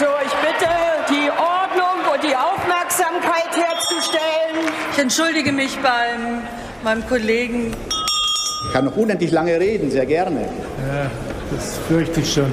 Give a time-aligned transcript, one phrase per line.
[0.00, 0.70] So, ich bitte,
[1.10, 4.72] die Ordnung und die Aufmerksamkeit herzustellen.
[4.94, 6.40] Ich entschuldige mich beim
[6.82, 7.76] meinem Kollegen.
[8.64, 10.40] Ich kann noch unendlich lange reden, sehr gerne.
[10.88, 11.10] Ja,
[11.50, 12.50] das fürchte ich schon.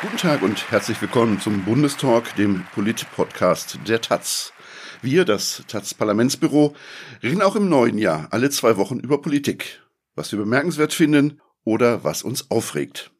[0.00, 4.54] Guten Tag und herzlich willkommen zum Bundestalk, dem Polit-Podcast der Taz.
[5.02, 6.74] Wir, das Taz-Parlamentsbüro,
[7.22, 9.82] reden auch im neuen Jahr alle zwei Wochen über Politik,
[10.16, 13.12] was wir bemerkenswert finden oder was uns aufregt.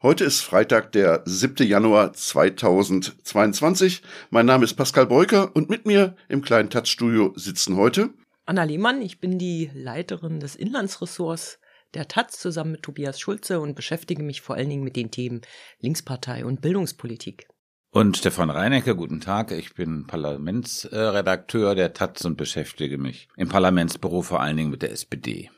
[0.00, 1.66] Heute ist Freitag, der 7.
[1.66, 4.02] Januar 2022.
[4.30, 8.10] Mein Name ist Pascal Beuker und mit mir im kleinen Taz-Studio sitzen heute
[8.46, 11.58] Anna Lehmann, ich bin die Leiterin des Inlandsressorts
[11.94, 15.40] der Taz zusammen mit Tobias Schulze und beschäftige mich vor allen Dingen mit den Themen
[15.80, 17.48] Linkspartei und Bildungspolitik.
[17.90, 19.52] Und Stefan Reinecke, guten Tag.
[19.52, 24.90] Ich bin Parlamentsredakteur der Taz und beschäftige mich im Parlamentsbüro vor allen Dingen mit der
[24.90, 25.50] SPD.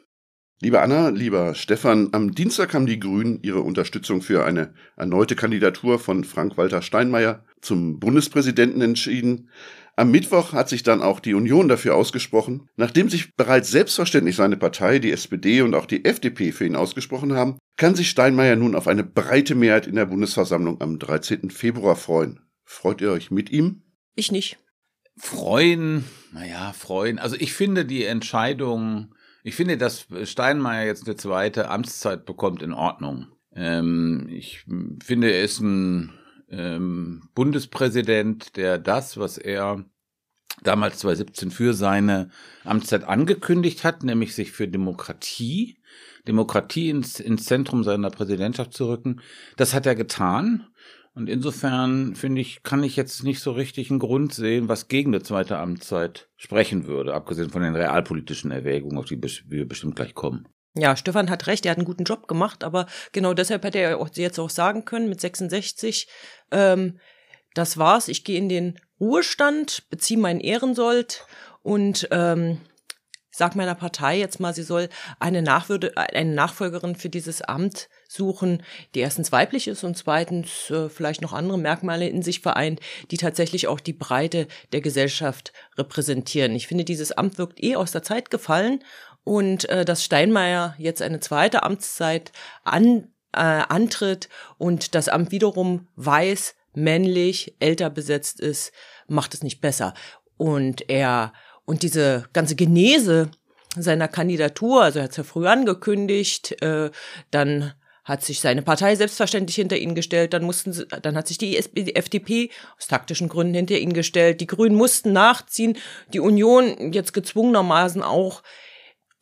[0.62, 5.98] Liebe Anna, lieber Stefan, am Dienstag haben die Grünen ihre Unterstützung für eine erneute Kandidatur
[5.98, 9.50] von Frank-Walter Steinmeier zum Bundespräsidenten entschieden.
[9.96, 12.70] Am Mittwoch hat sich dann auch die Union dafür ausgesprochen.
[12.76, 17.34] Nachdem sich bereits selbstverständlich seine Partei, die SPD und auch die FDP für ihn ausgesprochen
[17.34, 21.50] haben, kann sich Steinmeier nun auf eine breite Mehrheit in der Bundesversammlung am 13.
[21.50, 22.40] Februar freuen.
[22.64, 23.82] Freut ihr euch mit ihm?
[24.14, 24.56] Ich nicht.
[25.18, 27.18] Freuen, naja, freuen.
[27.18, 29.14] Also ich finde die Entscheidung,
[29.46, 33.28] ich finde, dass Steinmeier jetzt eine zweite Amtszeit bekommt in Ordnung.
[33.54, 34.64] Ähm, ich
[35.04, 36.12] finde, er ist ein
[36.50, 39.84] ähm, Bundespräsident, der das, was er
[40.64, 42.30] damals 2017 für seine
[42.64, 45.78] Amtszeit angekündigt hat, nämlich sich für Demokratie,
[46.26, 49.20] Demokratie ins, ins Zentrum seiner Präsidentschaft zu rücken,
[49.56, 50.66] das hat er getan.
[51.16, 55.14] Und insofern finde ich, kann ich jetzt nicht so richtig einen Grund sehen, was gegen
[55.14, 60.12] eine zweite Amtszeit sprechen würde, abgesehen von den realpolitischen Erwägungen, auf die wir bestimmt gleich
[60.12, 60.46] kommen.
[60.74, 63.98] Ja, Stefan hat recht, er hat einen guten Job gemacht, aber genau deshalb hätte er
[64.12, 66.06] jetzt auch sagen können, mit 66,
[66.50, 67.00] ähm,
[67.54, 71.24] das war's, ich gehe in den Ruhestand, beziehe meinen Ehrensold
[71.62, 72.60] und ähm,
[73.30, 78.62] sag meiner Partei jetzt mal, sie soll eine, Nachwürde, eine Nachfolgerin für dieses Amt suchen,
[78.94, 82.80] die erstens weiblich ist und zweitens äh, vielleicht noch andere Merkmale in sich vereint,
[83.10, 86.54] die tatsächlich auch die Breite der Gesellschaft repräsentieren.
[86.54, 88.82] Ich finde, dieses Amt wirkt eh aus der Zeit gefallen
[89.24, 92.32] und äh, dass Steinmeier jetzt eine zweite Amtszeit
[92.64, 94.28] an, äh, antritt
[94.58, 98.72] und das Amt wiederum weiß, männlich, älter besetzt ist,
[99.08, 99.94] macht es nicht besser.
[100.36, 101.32] Und er
[101.64, 103.30] und diese ganze Genese
[103.76, 106.90] seiner Kandidatur, also er hat es ja früh angekündigt, äh,
[107.30, 107.74] dann
[108.06, 111.58] hat sich seine Partei selbstverständlich hinter ihn gestellt, dann mussten sie, dann hat sich die
[111.58, 115.76] FDP aus taktischen Gründen hinter ihn gestellt, die Grünen mussten nachziehen,
[116.12, 118.42] die Union jetzt gezwungenermaßen auch,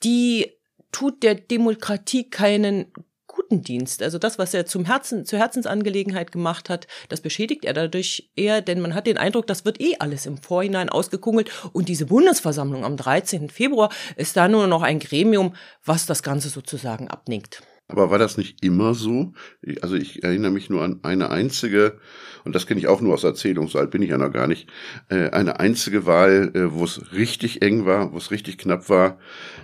[0.04, 0.52] die
[0.92, 2.92] tut der Demokratie keinen
[3.26, 4.02] guten Dienst.
[4.02, 8.60] Also das, was er zum Herzen, zur Herzensangelegenheit gemacht hat, das beschädigt er dadurch eher,
[8.60, 12.84] denn man hat den Eindruck, das wird eh alles im Vorhinein ausgekungelt und diese Bundesversammlung
[12.84, 13.48] am 13.
[13.48, 17.62] Februar ist da nur noch ein Gremium, was das Ganze sozusagen abnickt.
[17.86, 19.34] Aber war das nicht immer so?
[19.82, 21.98] Also ich erinnere mich nur an eine einzige,
[22.44, 24.46] und das kenne ich auch nur aus Erzählung, so alt bin ich ja noch gar
[24.46, 24.70] nicht,
[25.10, 29.18] äh, eine einzige Wahl, äh, wo es richtig eng war, wo es richtig knapp war.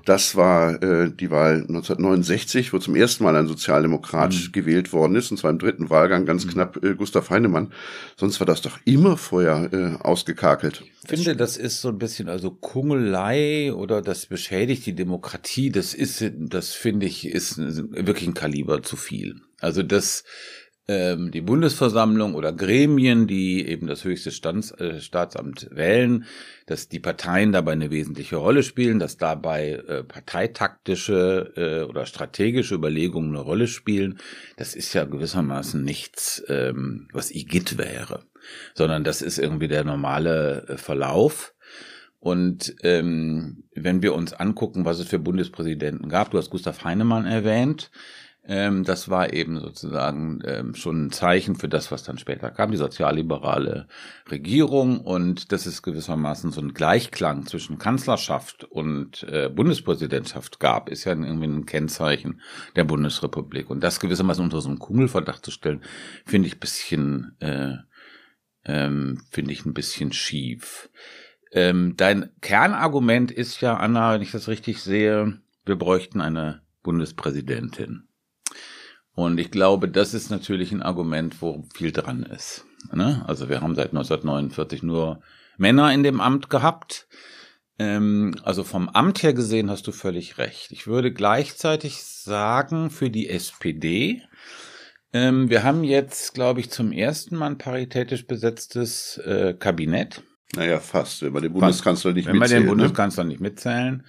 [0.04, 4.52] Das war äh, die Wahl 1969, wo zum ersten Mal ein Sozialdemokrat mhm.
[4.52, 6.50] gewählt worden ist, und zwar im dritten Wahlgang ganz mhm.
[6.50, 7.72] knapp Gustav Heinemann.
[8.18, 10.84] Sonst war das doch immer vorher ausgekakelt.
[11.02, 15.70] Ich finde, das ist so ein bisschen also Kungelei oder das beschädigt die Demokratie.
[15.70, 17.58] Das ist, das finde ich, ist
[18.10, 19.36] wirklich ein Kaliber zu viel.
[19.60, 20.24] Also das,
[20.88, 26.24] ähm, die Bundesversammlung oder Gremien, die eben das höchste Stands, äh, Staatsamt wählen,
[26.66, 32.74] dass die Parteien dabei eine wesentliche Rolle spielen, dass dabei äh, parteitaktische äh, oder strategische
[32.74, 34.18] Überlegungen eine Rolle spielen,
[34.56, 38.24] das ist ja gewissermaßen nichts, ähm, was IGIT wäre,
[38.74, 41.54] sondern das ist irgendwie der normale äh, Verlauf.
[42.20, 47.26] Und ähm, wenn wir uns angucken, was es für Bundespräsidenten gab, du hast Gustav Heinemann
[47.26, 47.90] erwähnt,
[48.46, 52.70] ähm, das war eben sozusagen ähm, schon ein Zeichen für das, was dann später kam,
[52.70, 53.86] die sozialliberale
[54.30, 55.00] Regierung.
[55.00, 61.12] Und das ist gewissermaßen so ein Gleichklang zwischen Kanzlerschaft und äh, Bundespräsidentschaft gab, ist ja
[61.12, 62.40] irgendwie ein Kennzeichen
[62.76, 63.68] der Bundesrepublik.
[63.68, 65.82] Und das gewissermaßen unter so einen Kugelverdacht zu stellen,
[66.24, 67.76] finde ich bisschen, äh,
[68.64, 70.88] ähm, finde ich ein bisschen schief.
[71.52, 78.08] Ähm, dein Kernargument ist ja, Anna, wenn ich das richtig sehe, wir bräuchten eine Bundespräsidentin.
[79.14, 82.64] Und ich glaube, das ist natürlich ein Argument, wo viel dran ist.
[82.92, 83.24] Ne?
[83.26, 85.20] Also wir haben seit 1949 nur
[85.58, 87.08] Männer in dem Amt gehabt.
[87.78, 90.70] Ähm, also vom Amt her gesehen hast du völlig recht.
[90.70, 94.22] Ich würde gleichzeitig sagen, für die SPD,
[95.12, 100.22] ähm, wir haben jetzt, glaube ich, zum ersten Mal ein paritätisch besetztes äh, Kabinett.
[100.56, 102.50] Naja, fast, wenn wir den Bundeskanzler nicht wenn mitzählen.
[102.50, 102.82] Wenn wir den ne?
[102.82, 104.04] Bundeskanzler nicht mitzählen.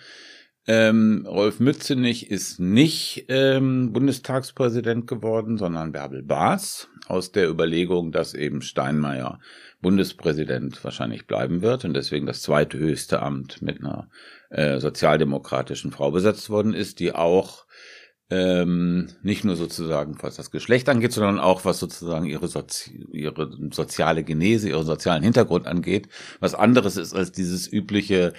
[0.67, 8.35] Ähm, Rolf Mützenich ist nicht ähm, Bundestagspräsident geworden, sondern Bärbel Baas aus der Überlegung, dass
[8.35, 9.39] eben Steinmeier
[9.81, 14.07] Bundespräsident wahrscheinlich bleiben wird und deswegen das zweithöchste Amt mit einer
[14.51, 17.65] äh, sozialdemokratischen Frau besetzt worden ist, die auch
[18.31, 23.51] ähm, nicht nur sozusagen, was das Geschlecht angeht, sondern auch was sozusagen ihre, Sozi ihre
[23.71, 26.07] soziale Genese, ihren sozialen Hintergrund angeht,
[26.39, 28.31] was anderes ist als dieses übliche,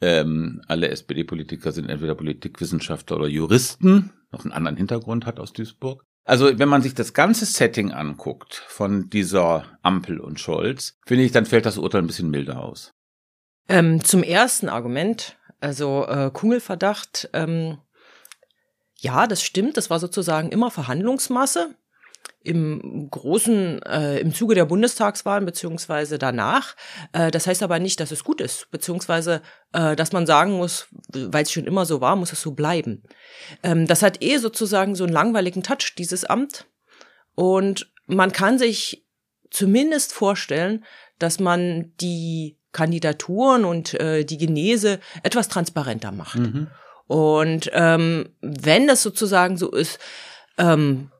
[0.00, 6.04] ähm, alle SPD-Politiker sind entweder Politikwissenschaftler oder Juristen, noch einen anderen Hintergrund hat aus Duisburg.
[6.24, 11.32] Also wenn man sich das ganze Setting anguckt von dieser Ampel und Scholz, finde ich,
[11.32, 12.92] dann fällt das Urteil ein bisschen milder aus.
[13.68, 17.76] Ähm, zum ersten Argument, also äh, Kungelverdacht, ähm,
[19.04, 21.74] ja, das stimmt, das war sozusagen immer Verhandlungsmasse
[22.42, 26.74] im großen, äh, im Zuge der Bundestagswahlen beziehungsweise danach.
[27.12, 29.42] Äh, das heißt aber nicht, dass es gut ist, beziehungsweise
[29.72, 33.02] äh, dass man sagen muss, weil es schon immer so war, muss es so bleiben.
[33.62, 36.66] Ähm, das hat eh sozusagen so einen langweiligen Touch, dieses Amt.
[37.34, 39.06] Und man kann sich
[39.50, 40.84] zumindest vorstellen,
[41.18, 46.40] dass man die Kandidaturen und äh, die Genese etwas transparenter macht.
[46.40, 46.68] Mhm.
[47.06, 49.98] Und ähm, wenn das sozusagen so ist,
[50.58, 51.10] ähm,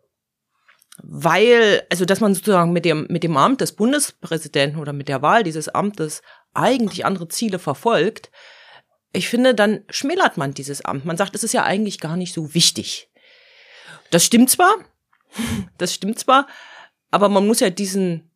[1.03, 5.23] weil, also dass man sozusagen mit dem, mit dem Amt des Bundespräsidenten oder mit der
[5.23, 6.23] Wahl dieses Amtes
[6.55, 8.31] eigentlich andere Ziele verfolgt,
[9.13, 11.05] ich finde, dann schmälert man dieses Amt.
[11.05, 13.11] Man sagt, es ist ja eigentlich gar nicht so wichtig.
[14.11, 14.75] Das stimmt zwar,
[15.79, 16.47] das stimmt zwar,
[17.11, 18.31] aber man muss ja diesen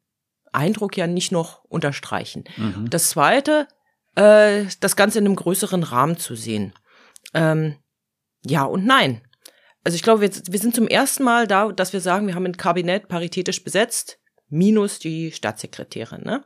[0.53, 2.45] Eindruck ja nicht noch unterstreichen.
[2.57, 2.91] Mhm.
[2.91, 3.69] Das zweite,
[4.15, 6.73] äh, das Ganze in einem größeren Rahmen zu sehen.
[7.35, 7.77] Ähm,
[8.45, 9.23] ja und nein.
[9.85, 12.47] Also ich glaube, wir, wir sind zum ersten Mal da, dass wir sagen, wir haben
[12.47, 16.23] ein Kabinett paritätisch besetzt, minus die Staatssekretärin.
[16.23, 16.45] Ne?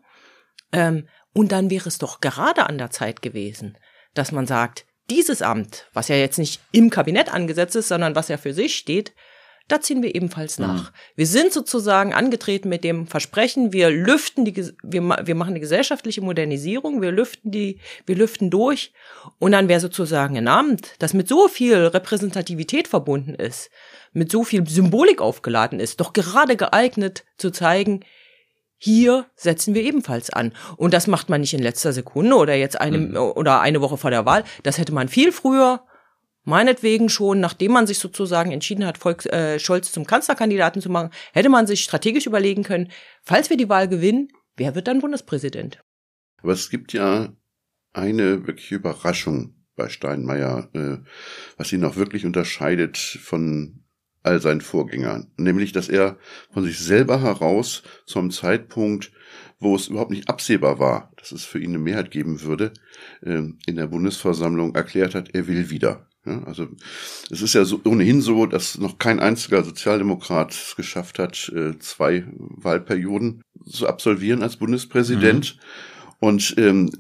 [0.73, 3.79] Ähm, und dann wäre es doch gerade an der Zeit gewesen,
[4.14, 8.29] dass man sagt, dieses Amt, was ja jetzt nicht im Kabinett angesetzt ist, sondern was
[8.29, 9.14] ja für sich steht,
[9.72, 10.66] da ziehen wir ebenfalls mhm.
[10.66, 10.90] nach.
[10.90, 10.96] Mhm.
[11.16, 16.20] Wir sind sozusagen angetreten mit dem Versprechen, wir lüften die, wir, wir machen eine gesellschaftliche
[16.20, 18.92] Modernisierung, wir lüften die, wir lüften durch.
[19.38, 23.70] Und dann wäre sozusagen ein Amt, das mit so viel Repräsentativität verbunden ist,
[24.12, 28.04] mit so viel Symbolik aufgeladen ist, doch gerade geeignet zu zeigen,
[28.76, 30.52] hier setzen wir ebenfalls an.
[30.76, 33.16] Und das macht man nicht in letzter Sekunde oder jetzt eine, mhm.
[33.16, 34.42] oder eine Woche vor der Wahl.
[34.64, 35.84] Das hätte man viel früher
[36.44, 41.10] meinetwegen schon, nachdem man sich sozusagen entschieden hat, Volks, äh, Scholz zum Kanzlerkandidaten zu machen,
[41.32, 42.90] hätte man sich strategisch überlegen können,
[43.22, 45.82] falls wir die Wahl gewinnen, wer wird dann Bundespräsident?
[46.38, 47.32] Aber es gibt ja
[47.92, 50.98] eine wirkliche Überraschung bei Steinmeier, äh,
[51.56, 53.84] was ihn auch wirklich unterscheidet von
[54.22, 56.18] all seinen Vorgängern, nämlich dass er
[56.52, 59.12] von sich selber heraus zum Zeitpunkt,
[59.58, 62.72] wo es überhaupt nicht absehbar war, dass es für ihn eine Mehrheit geben würde,
[63.22, 66.08] äh, in der Bundesversammlung erklärt hat, er will wieder.
[66.24, 66.69] Ja, also
[67.30, 71.78] es ist ja so, ohnehin so, dass noch kein einziger Sozialdemokrat es geschafft hat, äh,
[71.80, 75.56] zwei Wahlperioden zu absolvieren als Bundespräsident.
[75.56, 75.60] Mhm.
[76.20, 76.90] Und ähm,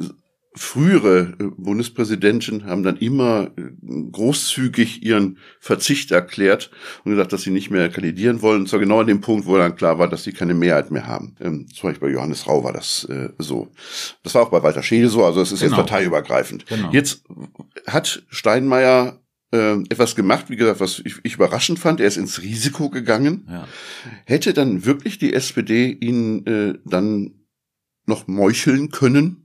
[0.54, 3.62] frühere äh, Bundespräsidenten haben dann immer äh,
[4.10, 6.70] großzügig ihren Verzicht erklärt
[7.04, 8.62] und gesagt, dass sie nicht mehr kandidieren wollen.
[8.62, 11.06] Und zwar genau an dem Punkt, wo dann klar war, dass sie keine Mehrheit mehr
[11.06, 11.36] haben.
[11.40, 13.68] Ähm, zum Beispiel bei Johannes Rau war das äh, so.
[14.22, 15.76] Das war auch bei Walter Schede so, also es ist genau.
[15.76, 16.66] jetzt parteiübergreifend.
[16.66, 16.90] Genau.
[16.92, 17.24] Jetzt
[17.86, 19.22] hat Steinmeier
[19.52, 22.00] äh, etwas gemacht, wie gesagt, was ich, ich, überraschend fand.
[22.00, 23.46] Er ist ins Risiko gegangen.
[23.50, 23.68] Ja.
[24.26, 27.32] Hätte dann wirklich die SPD ihn äh, dann
[28.04, 29.41] noch meucheln können?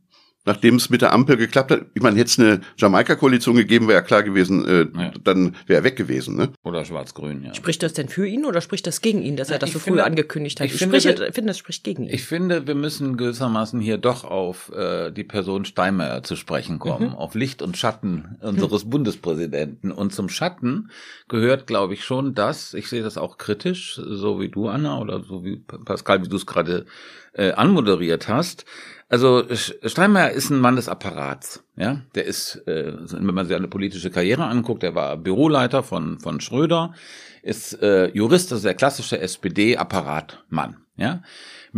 [0.47, 1.81] Nachdem es mit der Ampel geklappt hat.
[1.93, 5.11] Ich meine, hätte es eine Jamaika-Koalition gegeben, wäre ja klar gewesen, äh, ja.
[5.23, 6.37] dann wäre er weg gewesen.
[6.37, 6.49] Ne?
[6.63, 7.53] Oder schwarz-grün, ja.
[7.53, 9.99] Spricht das denn für ihn oder spricht das gegen ihn, dass er das so früh
[9.99, 10.67] angekündigt hat?
[10.67, 12.13] Ich, ich finde, spreche, finde, das spricht gegen ihn.
[12.13, 17.09] Ich finde, wir müssen gewissermaßen hier doch auf äh, die Person Steinmeier zu sprechen kommen,
[17.09, 17.15] mhm.
[17.15, 18.89] auf Licht und Schatten unseres mhm.
[18.91, 19.91] Bundespräsidenten.
[19.91, 20.91] Und zum Schatten
[21.27, 25.21] gehört, glaube ich, schon das, ich sehe das auch kritisch, so wie du, Anna, oder
[25.21, 26.85] so wie Pascal, wie du es gerade
[27.33, 28.65] äh, anmoderiert hast,
[29.09, 31.63] also Steinmeier ist ein Mann des Apparats.
[31.75, 36.19] Ja, der ist, äh, wenn man sich eine politische Karriere anguckt, der war Büroleiter von
[36.19, 36.93] von Schröder,
[37.41, 40.77] ist äh, Jurist, also der klassische SPD-Apparatmann.
[40.97, 41.21] Ja,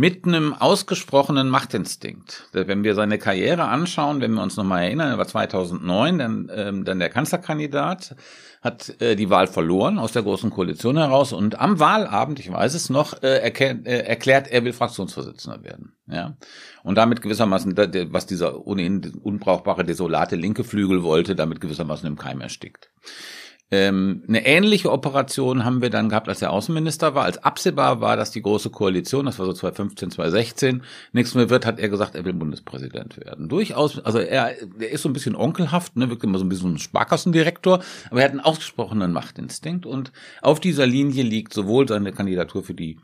[0.00, 2.48] mit einem ausgesprochenen Machtinstinkt.
[2.52, 6.84] Wenn wir seine Karriere anschauen, wenn wir uns nochmal erinnern, er war 2009 dann, ähm,
[6.86, 8.16] dann der Kanzlerkandidat,
[8.62, 12.72] hat äh, die Wahl verloren aus der Großen Koalition heraus und am Wahlabend, ich weiß
[12.72, 15.92] es noch, äh, erklärt, äh, erklärt, er will Fraktionsvorsitzender werden.
[16.06, 16.34] Ja,
[16.82, 17.76] und damit gewissermaßen,
[18.10, 22.90] was dieser ohnehin unbrauchbare, desolate linke Flügel wollte, damit gewissermaßen im Keim erstickt.
[23.72, 27.24] Ähm, eine ähnliche Operation haben wir dann gehabt, als er Außenminister war.
[27.24, 31.66] Als absehbar war, dass die Große Koalition, das war so 2015, 2016, nichts mehr wird,
[31.66, 33.48] hat er gesagt, er will Bundespräsident werden.
[33.48, 36.74] Durchaus, also er, er ist so ein bisschen onkelhaft, ne, wirkt immer so ein bisschen
[36.74, 40.10] ein Sparkassendirektor, aber er hat einen ausgesprochenen Machtinstinkt und
[40.42, 42.98] auf dieser Linie liegt sowohl seine Kandidatur für die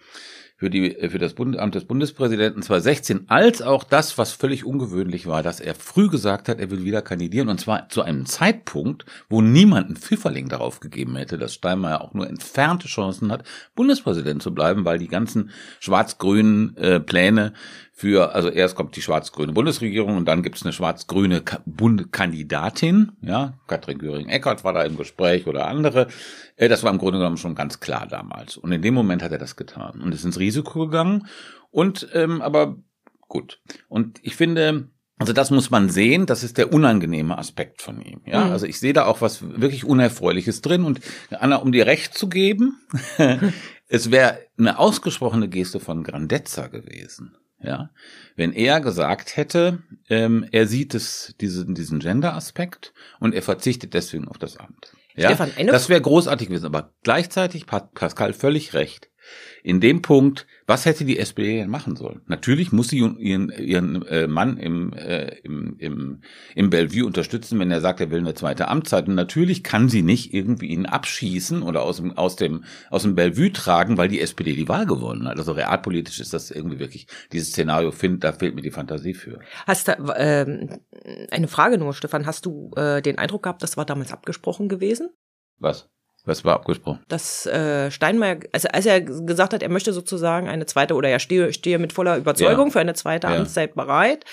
[0.57, 5.27] für, die, für das Bund, Amt des Bundespräsidenten 2016, als auch das, was völlig ungewöhnlich
[5.27, 9.05] war, dass er früh gesagt hat, er will wieder kandidieren, und zwar zu einem Zeitpunkt,
[9.29, 13.45] wo niemand einen Pfifferling darauf gegeben hätte, dass Steinmeier auch nur entfernte Chancen hat,
[13.75, 17.53] Bundespräsident zu bleiben, weil die ganzen schwarz-grünen äh, Pläne
[17.99, 23.55] für, also erst kommt die schwarz-grüne Bundesregierung und dann gibt es eine schwarz-grüne Bundkandidatin, ja,
[23.67, 26.09] Katrin Göring-Eckardt war da im Gespräch oder andere.
[26.57, 28.57] Äh, das war im Grunde genommen schon ganz klar damals.
[28.57, 31.27] Und in dem Moment hat er das getan und ist ins Risiko gegangen.
[31.71, 32.77] Und ähm, aber
[33.29, 33.61] gut.
[33.89, 38.21] Und ich finde, also das muss man sehen, das ist der unangenehme Aspekt von ihm.
[38.25, 38.53] Ja, mhm.
[38.53, 40.85] also ich sehe da auch was wirklich Unerfreuliches drin.
[40.85, 42.79] Und Anna, um dir recht zu geben,
[43.89, 47.91] es wäre eine ausgesprochene Geste von Grandezza gewesen ja,
[48.37, 54.29] wenn er gesagt hätte, ähm, er sieht es, diesen, diesen Gender-Aspekt und er verzichtet deswegen
[54.29, 54.93] auf das Amt.
[55.17, 59.11] Ja, Stefan, das wäre großartig gewesen, aber gleichzeitig hat Pascal völlig recht
[59.63, 62.23] in dem Punkt, was hätte die SPD denn machen sollen?
[62.27, 66.21] Natürlich muss sie ihren, ihren äh, Mann im, äh, im, im,
[66.55, 69.09] im Bellevue unterstützen, wenn er sagt, er will eine zweite Amtszeit.
[69.09, 73.15] Und natürlich kann sie nicht irgendwie ihn abschießen oder aus dem, aus dem, aus dem
[73.15, 75.39] Bellevue tragen, weil die SPD die Wahl gewonnen hat.
[75.39, 79.41] Also realpolitisch ist das irgendwie wirklich, dieses Szenario, find, da fehlt mir die Fantasie für.
[79.67, 80.81] Hast du, ähm,
[81.31, 85.11] eine Frage nur, Stefan, hast du äh, den Eindruck gehabt, das war damals abgesprochen gewesen?
[85.59, 85.89] Was?
[86.27, 87.01] Was war abgesprochen?
[87.09, 91.21] Dass äh, Steinmeier, also als er gesagt hat, er möchte sozusagen eine zweite oder er
[91.21, 92.73] stehe, stehe mit voller Überzeugung ja.
[92.73, 93.37] für eine zweite ja.
[93.37, 94.25] Amtszeit bereit,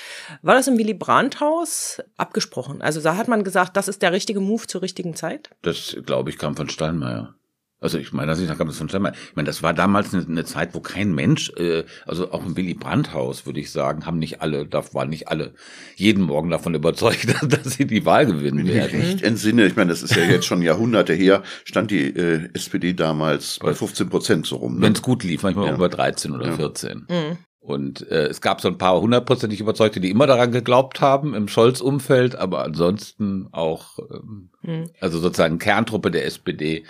[0.41, 2.81] war das im Willy Brandt-Haus abgesprochen.
[2.81, 5.51] Also da hat man gesagt, das ist der richtige Move zur richtigen Zeit.
[5.61, 7.35] Das, glaube ich, kam von Steinmeier.
[7.83, 9.11] Also ich meine, das ist das von Steinmeier.
[9.13, 12.55] Ich meine, das war damals eine, eine, Zeit, wo kein Mensch, äh, also auch im
[12.55, 15.53] Willy Brandt-Haus, würde ich sagen, haben nicht alle, da waren nicht alle
[15.97, 19.01] jeden Morgen davon überzeugt, dass sie die Wahl gewinnen werden.
[19.01, 22.49] Ich echt entsinne, ich meine, das ist ja jetzt schon Jahrhunderte her, stand die äh,
[22.53, 24.75] SPD damals bei 15 Prozent so rum.
[24.75, 24.83] Ne?
[24.83, 25.75] Wenn es gut lief, manchmal ja.
[25.75, 26.53] über 13 oder ja.
[26.53, 27.07] 14.
[27.09, 27.37] Mhm.
[27.63, 31.47] Und äh, es gab so ein paar hundertprozentig Überzeugte, die immer daran geglaubt haben im
[31.47, 34.89] Scholz-Umfeld, aber ansonsten auch, ähm, mhm.
[34.99, 36.83] also sozusagen Kerntruppe der SPD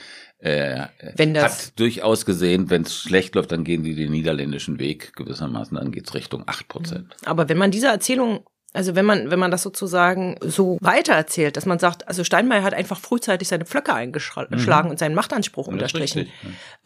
[0.43, 4.77] äh, wenn das hat durchaus gesehen, wenn es schlecht läuft, dann gehen die den niederländischen
[4.77, 7.15] Weg gewissermaßen, dann geht's Richtung acht Prozent.
[7.23, 8.45] Aber wenn man diese Erzählung
[8.75, 12.73] also wenn man, wenn man das sozusagen so weitererzählt, dass man sagt, also Steinmeier hat
[12.73, 14.89] einfach frühzeitig seine Pflöcke eingeschlagen mhm.
[14.89, 16.33] und seinen Machtanspruch ja, unterstrichen, richtig,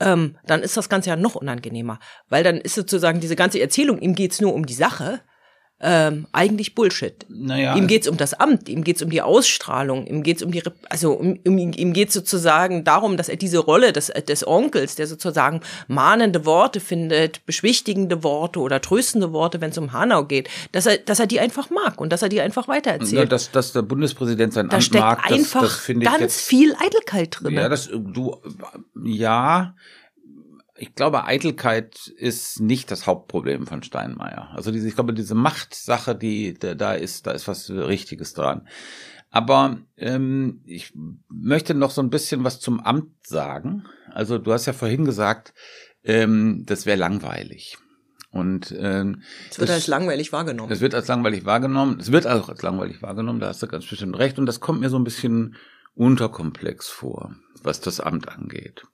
[0.02, 2.00] ähm, dann ist das Ganze ja noch unangenehmer.
[2.28, 5.22] Weil dann ist sozusagen diese ganze Erzählung, ihm geht's nur um die Sache,
[5.80, 7.26] ähm, eigentlich Bullshit.
[7.30, 10.64] Naja, ihm geht's um das Amt, ihm geht's um die Ausstrahlung, ihm geht's um die,
[10.90, 15.06] also um, um, ihm geht's sozusagen darum, dass er diese Rolle des, des Onkels, der
[15.06, 20.88] sozusagen mahnende Worte findet, beschwichtigende Worte oder tröstende Worte, wenn es um Hanau geht, dass
[20.88, 23.12] er, dass er die einfach mag und dass er die einfach weitererzählt.
[23.14, 26.48] Ja, dass, dass der Bundespräsident sein da Amt steckt mag, einfach das, das ganz jetzt,
[26.48, 27.54] viel Eitelkeit drin.
[27.54, 28.38] Ja, das du
[29.04, 29.76] ja
[30.78, 34.50] ich glaube, Eitelkeit ist nicht das Hauptproblem von Steinmeier.
[34.54, 38.68] Also diese, ich glaube, diese Machtsache, die da, ist, da ist was Richtiges dran.
[39.30, 40.94] Aber ähm, ich
[41.30, 43.86] möchte noch so ein bisschen was zum Amt sagen.
[44.12, 45.54] Also du hast ja vorhin gesagt,
[46.04, 47.78] ähm, das wäre langweilig.
[48.32, 50.72] Und ähm, es wird das, als langweilig wahrgenommen.
[50.72, 52.00] Es wird als langweilig wahrgenommen.
[52.00, 53.40] Es wird auch als langweilig wahrgenommen.
[53.40, 54.38] Da hast du ganz bestimmt recht.
[54.38, 55.56] Und das kommt mir so ein bisschen
[55.96, 58.86] unterkomplex vor, was das Amt angeht.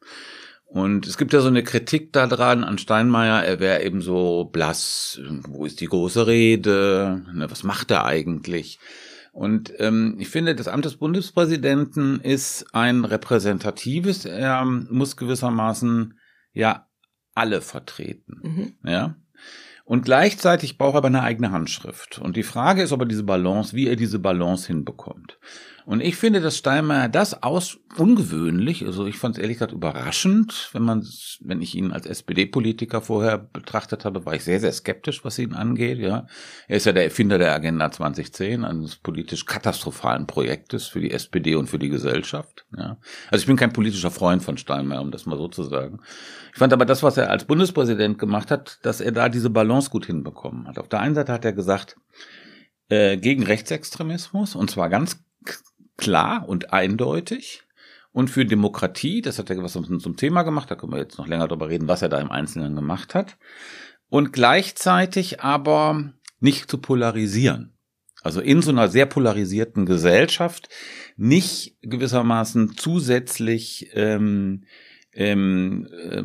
[0.73, 5.21] Und es gibt ja so eine Kritik daran an Steinmeier, er wäre eben so blass,
[5.47, 8.79] wo ist die große Rede, ne, was macht er eigentlich?
[9.33, 16.17] Und ähm, ich finde, das Amt des Bundespräsidenten ist ein repräsentatives, er muss gewissermaßen
[16.53, 16.87] ja
[17.35, 18.39] alle vertreten.
[18.41, 18.73] Mhm.
[18.83, 19.15] Ja.
[19.85, 22.17] Und gleichzeitig braucht er aber eine eigene Handschrift.
[22.17, 25.37] Und die Frage ist, ob er diese Balance, wie er diese Balance hinbekommt.
[25.85, 30.69] Und ich finde, dass Steinmeier das aus ungewöhnlich, also ich fand es ehrlich gesagt überraschend,
[30.71, 31.05] wenn man,
[31.41, 35.53] wenn ich ihn als SPD-Politiker vorher betrachtet habe, war ich sehr, sehr skeptisch, was ihn
[35.53, 35.99] angeht.
[35.99, 36.27] Ja,
[36.67, 41.55] er ist ja der Erfinder der Agenda 2010, eines politisch katastrophalen Projektes für die SPD
[41.55, 42.65] und für die Gesellschaft.
[42.77, 42.97] Ja,
[43.29, 45.99] also ich bin kein politischer Freund von Steinmeier, um das mal so zu sagen.
[46.53, 49.89] Ich fand aber das, was er als Bundespräsident gemacht hat, dass er da diese Balance
[49.89, 50.79] gut hinbekommen hat.
[50.79, 51.97] Auf der einen Seite hat er gesagt,
[52.89, 55.23] äh, gegen Rechtsextremismus und zwar ganz
[55.97, 57.63] klar und eindeutig.
[58.11, 61.27] Und für Demokratie, das hat er was zum Thema gemacht, da können wir jetzt noch
[61.27, 63.37] länger drüber reden, was er da im Einzelnen gemacht hat.
[64.07, 67.73] Und gleichzeitig aber nicht zu polarisieren.
[68.21, 70.69] Also in so einer sehr polarisierten Gesellschaft
[71.17, 74.65] nicht gewissermaßen zusätzlich ähm,
[75.15, 76.23] ähm, äh,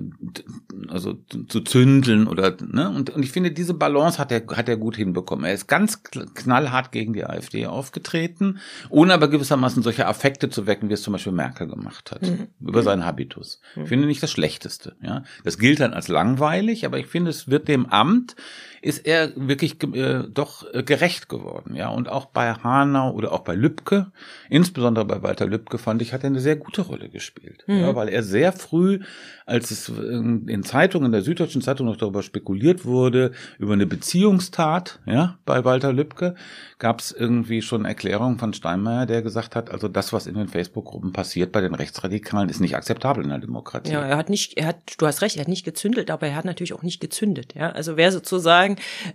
[0.88, 1.14] also
[1.48, 4.96] zu zündeln oder ne und, und ich finde diese Balance hat er hat er gut
[4.96, 5.44] hinbekommen.
[5.44, 10.88] Er ist ganz knallhart gegen die AfD aufgetreten, ohne aber gewissermaßen solche Affekte zu wecken,
[10.88, 12.48] wie es zum Beispiel Merkel gemacht hat mhm.
[12.60, 13.60] über seinen Habitus.
[13.74, 13.82] Mhm.
[13.82, 14.96] Ich finde nicht das Schlechteste.
[15.02, 18.36] Ja, das gilt dann als langweilig, aber ich finde es wird dem Amt
[18.82, 21.74] ist er wirklich äh, doch äh, gerecht geworden.
[21.74, 24.12] Ja, und auch bei Hanau oder auch bei Lübcke,
[24.50, 27.64] insbesondere bei Walter Lübcke, fand ich, hat er eine sehr gute Rolle gespielt.
[27.66, 27.80] Mhm.
[27.80, 29.00] Ja, weil er sehr früh,
[29.46, 35.00] als es in Zeitungen, in der Süddeutschen Zeitung noch darüber spekuliert wurde, über eine Beziehungstat,
[35.06, 36.34] ja, bei Walter Lübcke,
[36.78, 40.48] gab es irgendwie schon Erklärungen von Steinmeier, der gesagt hat, also das, was in den
[40.48, 43.92] Facebook-Gruppen passiert bei den Rechtsradikalen, ist nicht akzeptabel in der Demokratie.
[43.92, 46.36] Ja, er hat nicht, er hat, du hast recht, er hat nicht gezündelt, aber er
[46.36, 47.54] hat natürlich auch nicht gezündet.
[47.54, 48.67] Ja, also wer sozusagen,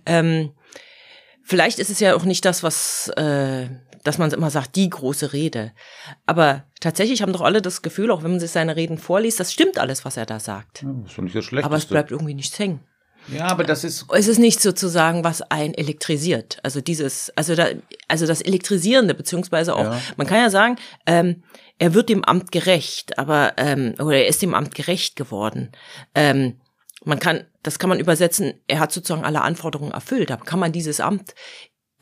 [0.06, 0.52] ähm,
[1.42, 3.68] vielleicht ist es ja auch nicht das, was, äh,
[4.02, 5.72] dass man immer sagt, die große Rede.
[6.26, 9.52] Aber tatsächlich haben doch alle das Gefühl, auch wenn man sich seine Reden vorliest, das
[9.52, 10.82] stimmt alles, was er da sagt.
[10.82, 11.66] Ja, das ist schon nicht das Schlechteste.
[11.66, 12.80] Aber es bleibt irgendwie nichts hängen.
[13.28, 14.06] Ja, aber das ist.
[14.12, 16.58] Es ist nicht sozusagen, was ein elektrisiert.
[16.62, 17.68] Also dieses, also da,
[18.08, 20.00] also das Elektrisierende, beziehungsweise auch, ja.
[20.16, 21.42] man kann ja sagen, ähm,
[21.78, 25.70] er wird dem Amt gerecht, aber, ähm, oder er ist dem Amt gerecht geworden.
[26.14, 26.60] Ähm,
[27.04, 30.72] man kann, das kann man übersetzen, er hat sozusagen alle Anforderungen erfüllt, aber kann man
[30.72, 31.34] dieses Amt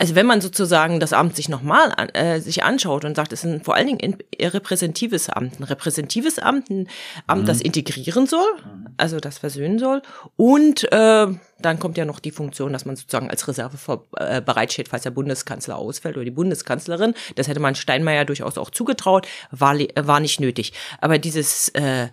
[0.02, 3.44] also wenn man sozusagen das Amt sich nochmal an, äh, sich anschaut und sagt, es
[3.44, 6.88] ist ein, vor allen Dingen ein repräsentatives Amt, ein repräsentatives Amt, ein
[7.28, 7.46] Amt, mhm.
[7.46, 8.48] das integrieren soll,
[8.96, 10.02] also das versöhnen soll,
[10.34, 11.26] und äh,
[11.60, 15.04] dann kommt ja noch die Funktion, dass man sozusagen als Reserve vor, äh, bereitsteht, falls
[15.04, 17.14] der Bundeskanzler ausfällt oder die Bundeskanzlerin.
[17.36, 20.72] Das hätte man Steinmeier durchaus auch zugetraut, war, war nicht nötig.
[21.00, 22.08] Aber dieses äh,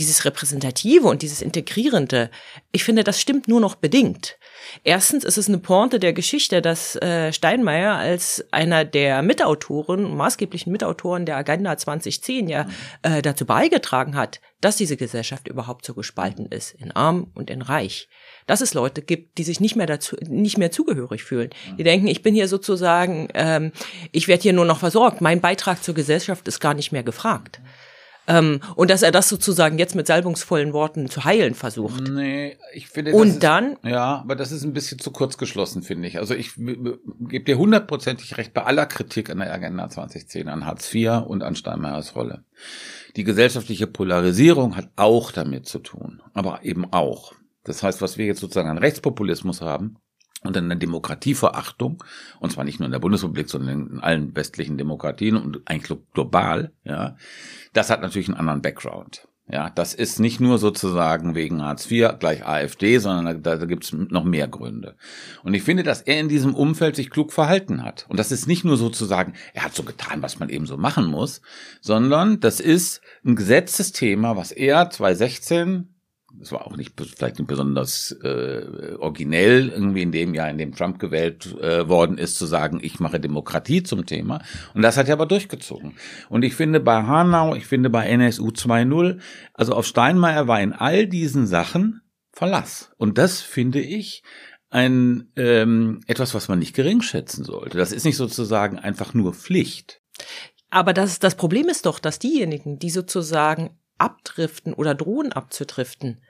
[0.00, 2.30] dieses Repräsentative und dieses Integrierende,
[2.72, 4.38] ich finde, das stimmt nur noch bedingt.
[4.82, 10.72] Erstens ist es eine Pointe der Geschichte, dass äh, Steinmeier als einer der Mitautoren, maßgeblichen
[10.72, 12.66] Mitautoren der Agenda 2010 ja
[13.02, 17.62] äh, dazu beigetragen hat, dass diese Gesellschaft überhaupt so gespalten ist, in arm und in
[17.62, 18.08] reich.
[18.46, 21.50] Dass es Leute gibt, die sich nicht mehr dazu, nicht mehr zugehörig fühlen.
[21.78, 23.72] Die denken, ich bin hier sozusagen, ähm,
[24.12, 25.20] ich werde hier nur noch versorgt.
[25.20, 27.60] Mein Beitrag zur Gesellschaft ist gar nicht mehr gefragt.
[28.30, 32.08] Ähm, und dass er das sozusagen jetzt mit salbungsvollen Worten zu heilen versucht.
[32.08, 33.12] Nee, ich finde.
[33.12, 33.76] Und ist, dann?
[33.82, 36.18] Ja, aber das ist ein bisschen zu kurz geschlossen, finde ich.
[36.18, 40.94] Also ich gebe dir hundertprozentig recht bei aller Kritik an der Agenda 2010, an Hartz
[40.94, 42.44] IV und an Steinmeiers Rolle.
[43.16, 47.32] Die gesellschaftliche Polarisierung hat auch damit zu tun, aber eben auch.
[47.64, 49.96] Das heißt, was wir jetzt sozusagen an Rechtspopulismus haben,
[50.42, 52.02] und eine Demokratieverachtung,
[52.38, 56.72] und zwar nicht nur in der Bundesrepublik, sondern in allen westlichen Demokratien und eigentlich global,
[56.84, 57.16] ja,
[57.72, 59.28] das hat natürlich einen anderen Background.
[59.52, 63.82] Ja, das ist nicht nur sozusagen wegen Hartz IV gleich AfD, sondern da, da gibt
[63.82, 64.94] es noch mehr Gründe.
[65.42, 68.06] Und ich finde, dass er in diesem Umfeld sich klug verhalten hat.
[68.08, 71.06] Und das ist nicht nur sozusagen, er hat so getan, was man eben so machen
[71.06, 71.42] muss,
[71.80, 75.88] sondern das ist ein Gesetzesthema, was er 2016
[76.40, 80.74] es war auch nicht vielleicht nicht besonders äh, originell irgendwie in dem Jahr, in dem
[80.74, 84.42] Trump gewählt äh, worden ist, zu sagen, ich mache Demokratie zum Thema.
[84.74, 85.94] Und das hat er aber durchgezogen.
[86.28, 89.20] Und ich finde bei Hanau, ich finde bei NSU 2.0,
[89.54, 92.92] also auf Steinmeier war in all diesen Sachen Verlass.
[92.96, 94.22] Und das finde ich
[94.70, 97.76] ein ähm, etwas, was man nicht gering schätzen sollte.
[97.76, 100.00] Das ist nicht sozusagen einfach nur Pflicht.
[100.70, 106.22] Aber das, das Problem ist doch, dass diejenigen, die sozusagen abdriften oder drohen abzudriften,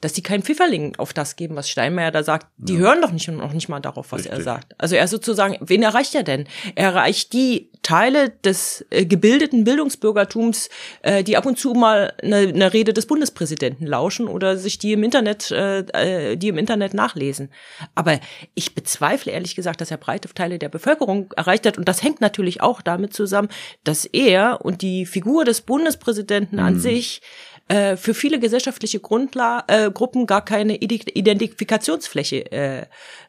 [0.00, 2.46] dass die kein Pfifferling auf das geben, was Steinmeier da sagt.
[2.56, 2.80] Die ja.
[2.80, 4.38] hören doch nicht noch nicht mal darauf, was Richtig.
[4.38, 4.74] er sagt.
[4.78, 6.46] Also er sozusagen, wen erreicht er denn?
[6.76, 10.68] Er erreicht die Teile des äh, gebildeten Bildungsbürgertums,
[11.02, 14.92] äh, die ab und zu mal eine, eine Rede des Bundespräsidenten lauschen oder sich die
[14.92, 17.50] im Internet, äh, äh, die im Internet nachlesen.
[17.96, 18.20] Aber
[18.54, 21.76] ich bezweifle ehrlich gesagt, dass er breite Teile der Bevölkerung erreicht hat.
[21.76, 23.48] Und das hängt natürlich auch damit zusammen,
[23.82, 26.64] dass er und die Figur des Bundespräsidenten mhm.
[26.64, 27.20] an sich
[27.68, 32.86] äh, für viele gesellschaftliche Grundla äh, Gruppen gar keine Identifikationsfläche äh,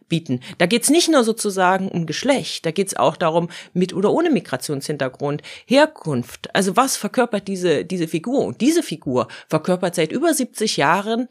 [0.08, 0.41] bieten.
[0.58, 5.41] Da geht's nicht nur sozusagen um Geschlecht, da geht's auch darum, mit oder ohne Migrationshintergrund,
[5.65, 6.54] Herkunft.
[6.56, 8.45] Also was verkörpert diese, diese Figur?
[8.45, 11.28] Und diese Figur verkörpert seit über 70 Jahren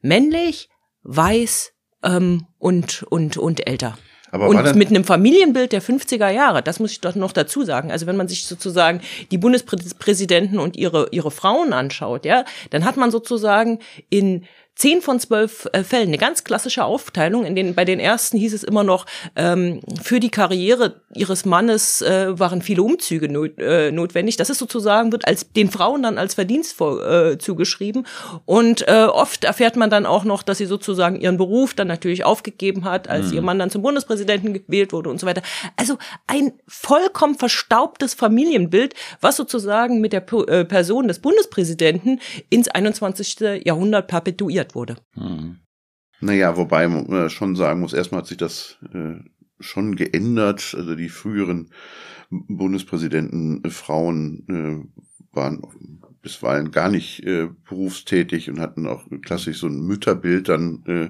[0.00, 0.68] männlich,
[1.02, 3.98] weiß ähm, und, und, und älter.
[4.30, 7.90] Aber und mit einem Familienbild der 50er Jahre, das muss ich doch noch dazu sagen.
[7.90, 12.96] Also wenn man sich sozusagen die Bundespräsidenten und ihre, ihre Frauen anschaut, ja, dann hat
[12.96, 14.44] man sozusagen in
[14.80, 17.44] zehn von zwölf äh, Fällen eine ganz klassische Aufteilung.
[17.44, 19.04] In den, bei den ersten hieß es immer noch,
[19.36, 24.38] ähm, für die Karriere ihres Mannes äh, waren viele Umzüge not, äh, notwendig.
[24.38, 28.06] Das ist sozusagen, wird als den Frauen dann als Verdienst vor, äh, zugeschrieben.
[28.46, 32.24] Und äh, oft erfährt man dann auch noch, dass sie sozusagen ihren Beruf dann natürlich
[32.24, 35.42] aufgegeben hat, als ihr Mann dann zum Bundespräsidenten gewählt wurde und so weiter.
[35.76, 42.68] Also ein vollkommen verstaubtes Familienbild, was sozusagen mit der Po- äh, Person des Bundespräsidenten ins
[42.68, 43.62] 21.
[43.64, 44.96] Jahrhundert perpetuiert wurde.
[46.20, 49.16] Naja, wobei man äh, schon sagen muss, erstmal hat sich das äh,
[49.58, 50.74] schon geändert.
[50.76, 51.70] Also die früheren
[52.30, 55.62] Bundespräsidenten, äh, Frauen äh, waren
[56.22, 61.08] bisweilen gar nicht äh, berufstätig und hatten auch klassisch so ein Mütterbild dann äh,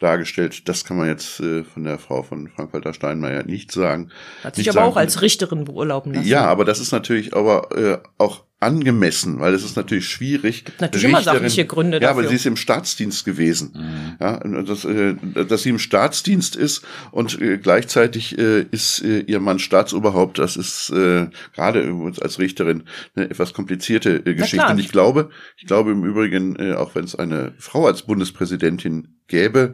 [0.00, 0.68] dargestellt.
[0.68, 4.10] Das kann man jetzt äh, von der Frau von Frank-Walter Steinmeier nicht sagen.
[4.44, 4.92] Hat sich Nicht aber sagen.
[4.92, 6.28] auch als Richterin beurlauben lassen.
[6.28, 10.64] Ja, aber das ist natürlich aber äh, auch angemessen, weil es ist natürlich schwierig.
[10.80, 12.30] natürlich immer sachliche Gründe Ja, aber dafür.
[12.30, 14.16] sie ist im Staatsdienst gewesen.
[14.20, 15.14] Ja, und dass, äh,
[15.48, 20.38] dass sie im Staatsdienst ist und äh, gleichzeitig äh, ist äh, ihr Mann Staatsoberhaupt.
[20.38, 24.66] Das ist äh, gerade übrigens als Richterin eine etwas komplizierte Geschichte.
[24.66, 29.08] Und ich glaube, ich glaube im Übrigen, äh, auch wenn es eine Frau als Bundespräsidentin
[29.26, 29.72] gäbe,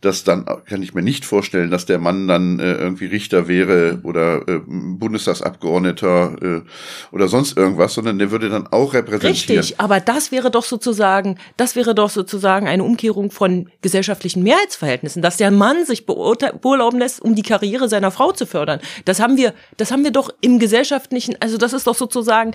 [0.00, 4.00] dass dann kann ich mir nicht vorstellen, dass der Mann dann äh, irgendwie Richter wäre
[4.04, 6.62] oder äh, Bundestagsabgeordneter äh,
[7.12, 9.60] oder sonst irgendwas, sondern der würde dann auch repräsentieren.
[9.60, 15.22] Richtig, aber das wäre doch sozusagen, das wäre doch sozusagen eine Umkehrung von gesellschaftlichen Mehrheitsverhältnissen,
[15.22, 18.80] dass der Mann sich beurlauben lässt, um die Karriere seiner Frau zu fördern.
[19.04, 22.52] Das haben wir, das haben wir doch im gesellschaftlichen, also das ist doch sozusagen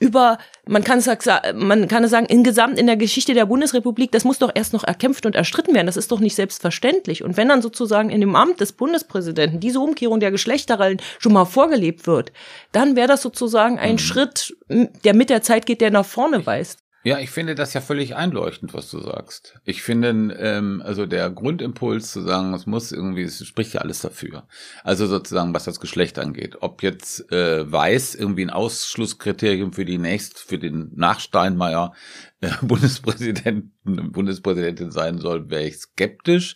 [0.00, 0.38] über,
[0.70, 4.12] man kann es sagen, man kann es sagen, in Gesamt in der Geschichte der Bundesrepublik,
[4.12, 5.86] das muss doch erst noch erkämpft und erstritten werden.
[5.86, 7.24] Das ist doch nicht selbstverständlich.
[7.24, 11.44] Und wenn dann sozusagen in dem Amt des Bundespräsidenten diese Umkehrung der Geschlechterrollen schon mal
[11.44, 12.32] vorgelebt wird,
[12.70, 16.78] dann wäre das sozusagen ein Schritt, der mit der Zeit geht, der nach vorne weist.
[17.02, 19.58] Ja, ich finde das ja völlig einleuchtend, was du sagst.
[19.64, 24.00] Ich finde, ähm, also der Grundimpuls zu sagen, es muss irgendwie, es spricht ja alles
[24.00, 24.46] dafür.
[24.84, 26.58] Also sozusagen, was das Geschlecht angeht.
[26.60, 31.94] Ob jetzt äh, weiß irgendwie ein Ausschlusskriterium für die nächst, für den nach Steinmeier
[32.42, 36.54] äh, Bundespräsidenten, Bundespräsidentin sein soll, wäre ich skeptisch.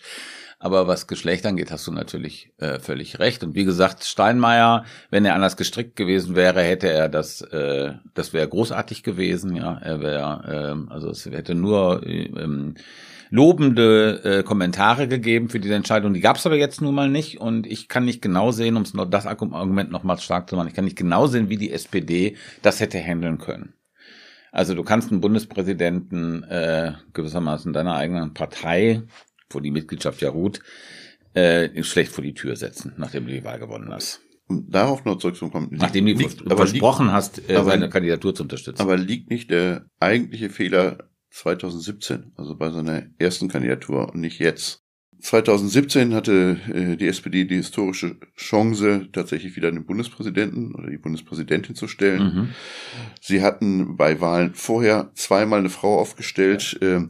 [0.64, 3.44] Aber was Geschlecht angeht, hast du natürlich äh, völlig recht.
[3.44, 8.32] Und wie gesagt, Steinmeier, wenn er anders gestrickt gewesen wäre, hätte er das, äh, das
[8.32, 9.54] wäre großartig gewesen.
[9.56, 12.76] Ja, er wäre, ähm, also es hätte nur äh, ähm,
[13.28, 16.14] lobende äh, Kommentare gegeben für diese Entscheidung.
[16.14, 17.38] Die gab es aber jetzt nun mal nicht.
[17.38, 20.74] Und ich kann nicht genau sehen, um noch das Argument nochmal stark zu machen, ich
[20.74, 23.74] kann nicht genau sehen, wie die SPD das hätte handeln können.
[24.50, 29.02] Also du kannst einen Bundespräsidenten äh, gewissermaßen deiner eigenen Partei,
[29.54, 30.60] wo die Mitgliedschaft ja ruht,
[31.34, 34.20] äh, schlecht vor die Tür setzen, nachdem du die Wahl gewonnen hast.
[34.46, 35.68] Um darauf noch zurückzukommen.
[35.70, 38.82] liegt- Nachdem du liegt- vers- versprochen hast, äh, aber- seine Kandidatur zu unterstützen.
[38.82, 44.82] Aber liegt nicht der eigentliche Fehler 2017, also bei seiner ersten Kandidatur und nicht jetzt?
[45.20, 51.74] 2017 hatte äh, die SPD die historische Chance, tatsächlich wieder einen Bundespräsidenten oder die Bundespräsidentin
[51.74, 52.22] zu stellen.
[52.22, 52.48] mhm.
[53.22, 57.08] Sie hatten bei Wahlen vorher zweimal eine Frau aufgestellt, äh, äh,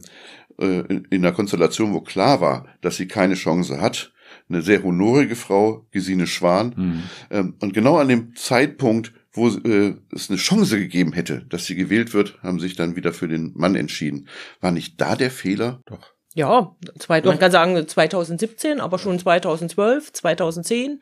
[0.57, 4.11] in in einer Konstellation, wo klar war, dass sie keine Chance hat.
[4.49, 6.73] Eine sehr honorige Frau, Gesine Schwan.
[6.75, 7.03] Mhm.
[7.31, 11.75] Ähm, und genau an dem Zeitpunkt, wo äh, es eine Chance gegeben hätte, dass sie
[11.75, 14.27] gewählt wird, haben sich dann wieder für den Mann entschieden.
[14.61, 15.81] War nicht da der Fehler?
[15.85, 16.13] Doch.
[16.35, 20.99] Ja, zwei, man kann sagen 2017, aber schon 2012, 2010.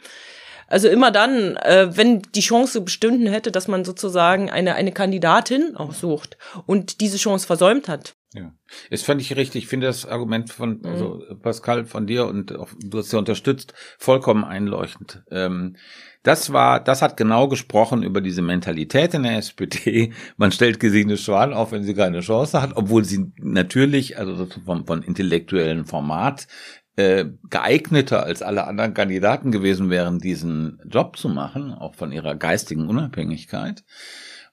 [0.67, 5.75] Also immer dann, äh, wenn die Chance bestünden hätte, dass man sozusagen eine, eine Kandidatin
[5.75, 8.15] aussucht und diese Chance versäumt hat.
[8.33, 8.51] Ja,
[8.89, 9.63] ist völlig richtig.
[9.63, 10.85] Ich finde das Argument von Mhm.
[10.85, 15.23] also Pascal von dir und auch, du hast ja unterstützt vollkommen einleuchtend.
[15.29, 15.75] Ähm,
[16.23, 20.13] das war, das hat genau gesprochen über diese Mentalität in der SPD.
[20.37, 24.87] Man stellt Gesine Schwan auf, wenn sie keine Chance hat, obwohl sie natürlich, also vom,
[24.87, 26.47] von intellektuellen Format
[26.95, 32.35] äh, geeigneter als alle anderen Kandidaten gewesen wären, diesen Job zu machen, auch von ihrer
[32.35, 33.83] geistigen Unabhängigkeit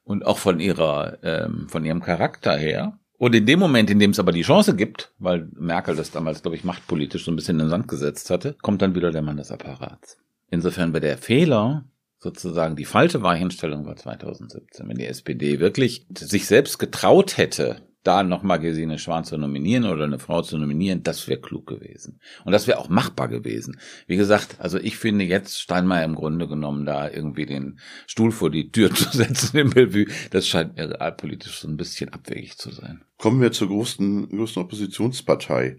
[0.05, 2.99] und auch von ihrer, ähm, von ihrem Charakter her.
[3.21, 6.41] Und in dem Moment, in dem es aber die Chance gibt, weil Merkel das damals,
[6.41, 9.21] glaube ich, machtpolitisch so ein bisschen in den Sand gesetzt hatte, kommt dann wieder der
[9.21, 10.17] Mann des Apparats.
[10.49, 11.85] Insofern war der Fehler
[12.19, 14.89] sozusagen die falsche Weichenstellung war 2017.
[14.89, 20.05] Wenn die SPD wirklich sich selbst getraut hätte, da nochmal Gesine Schwan zu nominieren oder
[20.05, 22.19] eine Frau zu nominieren, das wäre klug gewesen.
[22.45, 23.79] Und das wäre auch machbar gewesen.
[24.07, 28.51] Wie gesagt, also ich finde jetzt Steinmeier im Grunde genommen da irgendwie den Stuhl vor
[28.51, 32.71] die Tür zu setzen im Bellevue, das scheint mir realpolitisch so ein bisschen abwegig zu
[32.71, 33.03] sein.
[33.19, 35.77] Kommen wir zur größten, größten Oppositionspartei.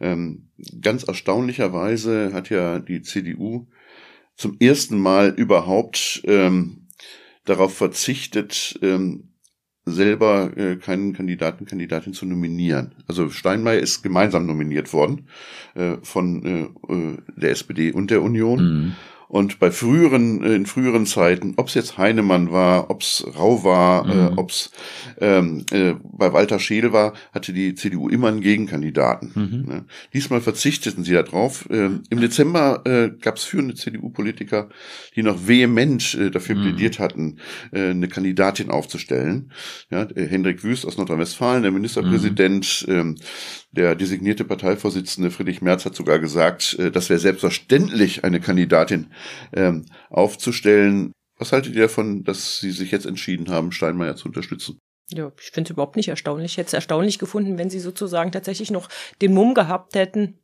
[0.00, 0.48] Ähm,
[0.80, 3.66] ganz erstaunlicherweise hat ja die CDU
[4.36, 6.86] zum ersten Mal überhaupt ähm,
[7.44, 9.32] darauf verzichtet, ähm,
[9.90, 12.92] selber äh, keinen Kandidaten, Kandidatin zu nominieren.
[13.06, 15.28] Also Steinmeier ist gemeinsam nominiert worden
[15.74, 18.58] äh, von äh, äh der SPD und der Union.
[18.58, 18.92] Mhm.
[19.28, 23.62] Und bei früheren, äh, in früheren Zeiten, ob es jetzt Heinemann war, ob es Rau
[23.62, 24.20] war, äh, mhm.
[24.20, 24.70] äh, ob es
[25.20, 29.32] ähm, äh, bei Walter Scheel war, hatte die CDU immer einen Gegenkandidaten.
[29.34, 29.72] Mhm.
[29.72, 29.84] Ne?
[30.14, 31.68] Diesmal verzichteten sie darauf.
[31.70, 34.70] Ähm, Im Dezember äh, gab es führende CDU-Politiker,
[35.14, 36.62] die noch vehement äh, dafür mhm.
[36.62, 37.38] plädiert hatten,
[37.72, 39.52] äh, eine Kandidatin aufzustellen.
[39.90, 42.94] Ja, äh, Hendrik Wüst aus Nordrhein-Westfalen, der Ministerpräsident, mhm.
[42.94, 43.16] ähm,
[43.70, 49.08] der designierte Parteivorsitzende Friedrich Merz hat sogar gesagt, äh, das wäre selbstverständlich, eine Kandidatin
[49.52, 51.12] ähm, aufzustellen.
[51.38, 54.78] Was haltet ihr davon, dass Sie sich jetzt entschieden haben, Steinmeier zu unterstützen?
[55.10, 56.52] Ja, ich finde es überhaupt nicht erstaunlich.
[56.52, 58.88] Ich hätte es erstaunlich gefunden, wenn Sie sozusagen tatsächlich noch
[59.22, 60.38] den Mumm gehabt hätten,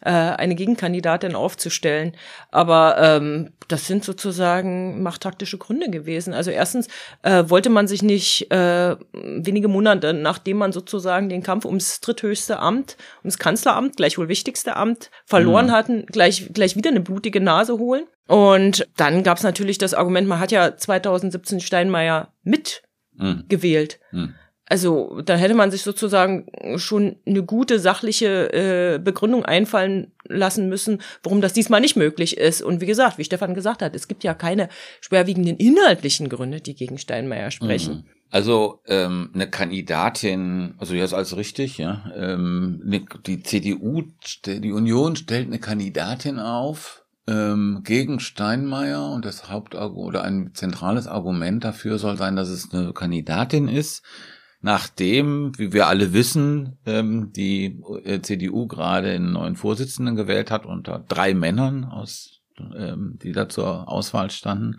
[0.00, 2.12] äh, eine Gegenkandidatin aufzustellen.
[2.50, 6.34] Aber ähm, das sind sozusagen machttaktische Gründe gewesen.
[6.34, 6.88] Also erstens
[7.22, 12.58] äh, wollte man sich nicht äh, wenige Monate, nachdem man sozusagen den Kampf ums dritthöchste
[12.58, 15.72] Amt, ums Kanzleramt, gleich wohl wichtigste Amt, verloren mhm.
[15.72, 18.04] hatten, gleich, gleich wieder eine blutige Nase holen.
[18.26, 24.00] Und dann gab es natürlich das Argument, man hat ja 2017 Steinmeier mitgewählt.
[24.12, 24.34] Mhm.
[24.74, 31.00] Also da hätte man sich sozusagen schon eine gute sachliche äh, Begründung einfallen lassen müssen,
[31.22, 32.60] warum das diesmal nicht möglich ist.
[32.60, 34.68] Und wie gesagt, wie Stefan gesagt hat, es gibt ja keine
[35.00, 37.94] schwerwiegenden inhaltlichen Gründe, die gegen Steinmeier sprechen.
[37.94, 38.04] Mhm.
[38.32, 42.10] Also ähm, eine Kandidatin, also jetzt alles richtig, ja.
[42.16, 44.02] Ähm, ne, die CDU,
[44.44, 51.06] die Union stellt eine Kandidatin auf ähm, gegen Steinmeier und das Hauptargument oder ein zentrales
[51.06, 54.02] Argument dafür soll sein, dass es eine Kandidatin ist,
[54.64, 60.64] nachdem, wie wir alle wissen, ähm, die äh, CDU gerade einen neuen Vorsitzenden gewählt hat
[60.64, 64.76] unter drei Männern aus ähm, die da zur Auswahl standen.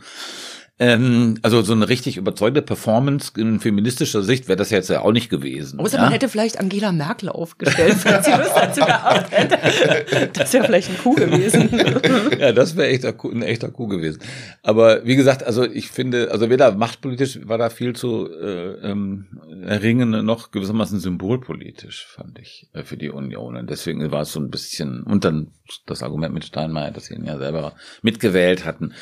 [0.77, 5.13] Ähm, also so eine richtig überzeugte Performance in feministischer Sicht wäre das jetzt ja auch
[5.13, 5.79] nicht gewesen.
[5.79, 6.03] Außer ja?
[6.03, 10.29] man hätte vielleicht Angela Merkel aufgestellt, wenn sie Lust dazu gehabt hätte.
[10.33, 11.69] Das wäre vielleicht ein Coup gewesen.
[12.39, 14.19] ja, das wäre echt ein echter Coup gewesen.
[14.63, 19.27] Aber wie gesagt, also ich finde, also weder machtpolitisch war da viel zu äh, ähm,
[19.65, 23.55] erringen, noch gewissermaßen symbolpolitisch, fand ich, äh, für die Union.
[23.55, 25.53] Und deswegen war es so ein bisschen, und dann
[25.85, 28.93] das Argument mit Steinmeier, dass sie ihn ja selber mitgewählt hatten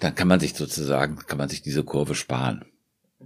[0.00, 2.64] dann kann man sich sozusagen, kann man sich diese Kurve sparen.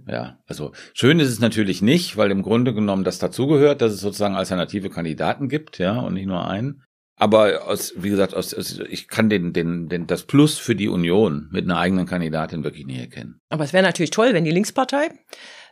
[0.07, 4.01] Ja, also schön ist es natürlich nicht, weil im Grunde genommen das dazugehört, dass es
[4.01, 6.83] sozusagen alternative Kandidaten gibt, ja, und nicht nur einen.
[7.17, 10.87] Aber aus, wie gesagt, aus, aus, ich kann den, den, den, das Plus für die
[10.87, 13.39] Union mit einer eigenen Kandidatin wirklich nie erkennen.
[13.49, 15.09] Aber es wäre natürlich toll, wenn die Linkspartei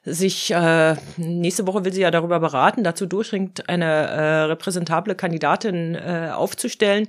[0.03, 5.95] sich äh, nächste Woche will sie ja darüber beraten, dazu durchringt, eine äh, repräsentable Kandidatin
[5.95, 7.07] äh, aufzustellen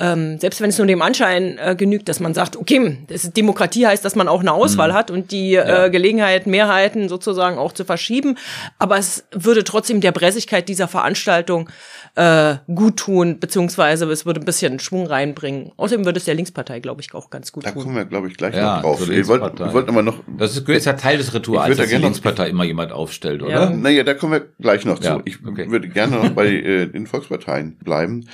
[0.00, 3.36] ähm, selbst wenn es nur dem Anschein äh, genügt, dass man sagt, okay, das ist
[3.36, 4.94] Demokratie heißt, dass man auch eine Auswahl mhm.
[4.94, 5.84] hat und die ja.
[5.84, 8.36] äh, Gelegenheit, Mehrheiten sozusagen auch zu verschieben.
[8.80, 11.68] Aber es würde trotzdem der Bressigkeit dieser Veranstaltung
[12.16, 15.70] äh, gut tun, beziehungsweise es würde ein bisschen Schwung reinbringen.
[15.76, 17.78] Außerdem würde es der Linkspartei, glaube ich, auch ganz gut da tun.
[17.78, 19.08] Da kommen wir, glaube ich, gleich ja, noch drauf.
[19.08, 20.18] Ich wollte wollt aber noch.
[20.38, 23.52] Das ist, ist ja Teil des Rituals, dass die Linkspartei immer jemand aufstellt, oder?
[23.52, 23.70] Ja.
[23.70, 25.22] Naja, da kommen wir gleich noch ja, zu.
[25.24, 25.70] Ich okay.
[25.70, 28.26] würde gerne noch bei äh, den Volksparteien bleiben.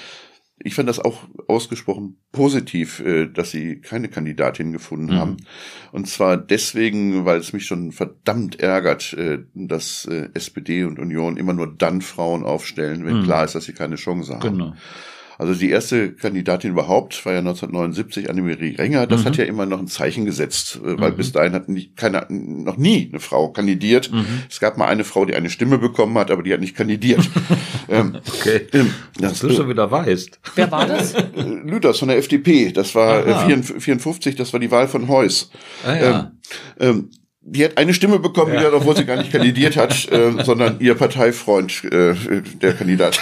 [0.63, 5.19] Ich fand das auch ausgesprochen positiv, äh, dass sie keine Kandidatin gefunden mhm.
[5.19, 5.37] haben.
[5.93, 11.37] Und zwar deswegen, weil es mich schon verdammt ärgert, äh, dass äh, SPD und Union
[11.37, 13.25] immer nur dann Frauen aufstellen, wenn mhm.
[13.25, 14.59] klar ist, dass sie keine Chance haben.
[14.59, 14.75] Genau.
[15.41, 19.07] Also die erste Kandidatin überhaupt war ja 1979 Annemarie Renger.
[19.07, 19.25] Das mhm.
[19.25, 21.17] hat ja immer noch ein Zeichen gesetzt, äh, weil mhm.
[21.17, 24.13] bis dahin hat nicht, keine, noch nie eine Frau kandidiert.
[24.13, 24.27] Mhm.
[24.51, 27.27] Es gab mal eine Frau, die eine Stimme bekommen hat, aber die hat nicht kandidiert.
[27.89, 28.67] ähm, okay.
[28.75, 30.41] Ähm, das, du schon wieder weißt.
[30.57, 31.15] Wer war das?
[31.35, 32.71] Lüders von der FDP.
[32.73, 35.51] Das war äh, 54, das war die Wahl von Heuss.
[35.87, 36.33] Ah, ja.
[36.79, 37.11] ähm, ähm,
[37.43, 38.71] die hat eine Stimme bekommen, ja.
[38.71, 42.15] obwohl sie gar nicht kandidiert hat, äh, sondern ihr Parteifreund, äh,
[42.61, 43.19] der Kandidat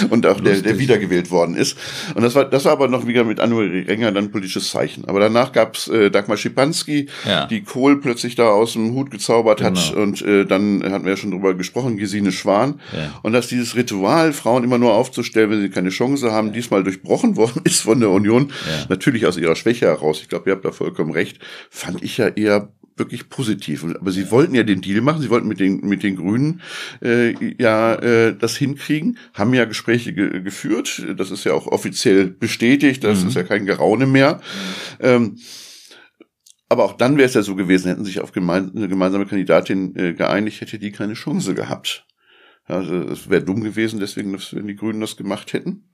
[0.10, 1.78] und auch der, der wiedergewählt worden ist.
[2.14, 5.06] Und das war, das war aber noch wieder mit Anne Renger dann politisches Zeichen.
[5.06, 7.46] Aber danach gab's äh, Dagmar Schipanski, ja.
[7.46, 9.70] die Kohl plötzlich da aus dem Hut gezaubert genau.
[9.70, 9.94] hat.
[9.94, 12.78] Und äh, dann hatten wir ja schon drüber gesprochen, Gesine Schwan.
[12.92, 13.20] Ja.
[13.22, 17.36] Und dass dieses Ritual, Frauen immer nur aufzustellen, wenn sie keine Chance haben, diesmal durchbrochen
[17.36, 18.52] worden ist von der Union,
[18.90, 20.20] natürlich aus ihrer Schwäche heraus.
[20.20, 21.38] Ich glaube, ihr habt da vollkommen recht.
[21.70, 22.68] Fand ich ja eher
[23.00, 23.84] wirklich positiv.
[23.84, 26.60] Aber sie wollten ja den Deal machen, sie wollten mit den, mit den Grünen
[27.02, 32.28] äh, ja äh, das hinkriegen, haben ja Gespräche ge geführt, das ist ja auch offiziell
[32.28, 33.28] bestätigt, das mhm.
[33.28, 34.40] ist ja kein Geraune mehr.
[35.00, 35.36] Ähm,
[36.68, 39.96] aber auch dann wäre es ja so gewesen, hätten sich auf gemein, eine gemeinsame Kandidatin
[39.96, 42.06] äh, geeinigt, hätte die keine Chance gehabt.
[42.66, 45.90] Also es wäre dumm gewesen, deswegen, wenn die Grünen das gemacht hätten.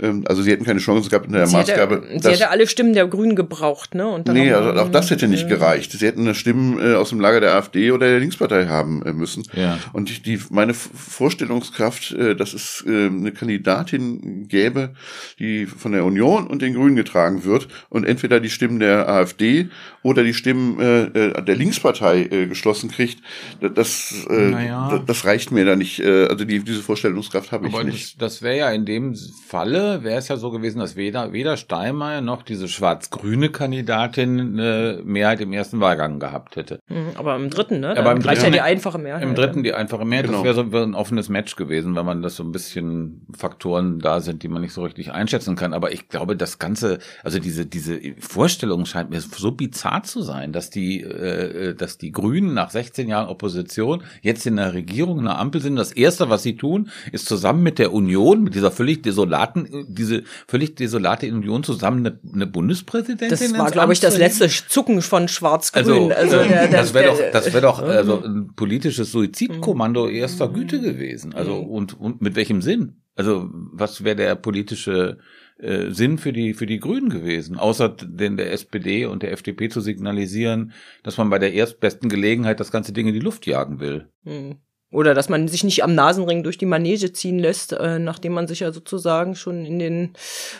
[0.00, 2.02] Ähm, also sie hätten keine Chance gehabt in der sie Maßgabe.
[2.06, 4.06] Hätte, sie hätte alle Stimmen der Grünen gebraucht, ne?
[4.08, 5.92] Und dann nee, also auch das hätte nicht gereicht.
[5.92, 9.12] Sie hätten eine Stimmen äh, aus dem Lager der AfD oder der Linkspartei haben äh,
[9.12, 9.44] müssen.
[9.54, 9.78] Ja.
[9.92, 14.94] Und die, die meine Vorstellungskraft, äh, dass es äh, eine Kandidatin gäbe,
[15.38, 19.68] die von der Union und den Grünen getragen wird und entweder die Stimmen der AfD
[20.02, 23.22] oder die Stimmen äh, äh der Linkspartei äh, geschlossen kriegt,
[23.60, 25.02] das, äh, naja.
[25.06, 28.20] das reicht mir da nicht äh, also die, diese Vorstellungskraft habe ich nicht.
[28.20, 31.56] Das, das wäre ja in dem Falle, wäre es ja so gewesen, dass weder, weder
[31.56, 36.80] Steinmeier noch diese schwarz-grüne Kandidatin eine Mehrheit im ersten Wahlgang gehabt hätte.
[36.88, 37.96] Mhm, aber im dritten, ne?
[37.96, 39.22] Aber im dritten, ja die einfache Mehrheit.
[39.22, 40.26] Im dritten die einfache Mehrheit.
[40.26, 40.44] Genau.
[40.44, 44.20] Das wäre so ein offenes Match gewesen, wenn man das so ein bisschen Faktoren da
[44.20, 45.74] sind, die man nicht so richtig einschätzen kann.
[45.74, 50.52] Aber ich glaube, das Ganze, also diese, diese Vorstellung scheint mir so bizarr zu sein,
[50.52, 55.24] dass die, äh, dass die Grünen nach 16 Jahren Opposition jetzt in der Regierung, in
[55.24, 58.70] der Ampel sind, das Erste, was sie tun, ist zusammen mit der Union, mit dieser
[58.70, 63.28] völlig desolaten, diese völlig desolate Union zusammen eine, eine Bundespräsidentin.
[63.30, 66.12] Das war, glaube ich, das letzte Zucken von Schwarz-Grün.
[66.12, 70.48] Also, also der, der, das wäre doch, das wäre doch also ein politisches Suizidkommando erster
[70.48, 71.34] Güte gewesen.
[71.34, 72.96] Also und und mit welchem Sinn?
[73.14, 75.18] Also was wäre der politische
[75.62, 79.68] äh, Sinn für die für die Grünen gewesen, außer den der SPD und der FDP
[79.68, 80.72] zu signalisieren,
[81.02, 84.08] dass man bei der erstbesten Gelegenheit das ganze Ding in die Luft jagen will.
[84.24, 84.56] Mhm.
[84.92, 88.46] Oder dass man sich nicht am Nasenring durch die Manege ziehen lässt, äh, nachdem man
[88.46, 90.10] sich ja sozusagen schon in den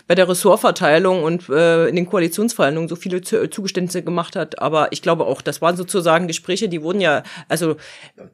[0.09, 4.59] bei der Ressortverteilung und äh, in den Koalitionsverhandlungen so viele Zugeständnisse gemacht hat.
[4.61, 7.77] Aber ich glaube auch, das waren sozusagen Gespräche, die wurden ja, also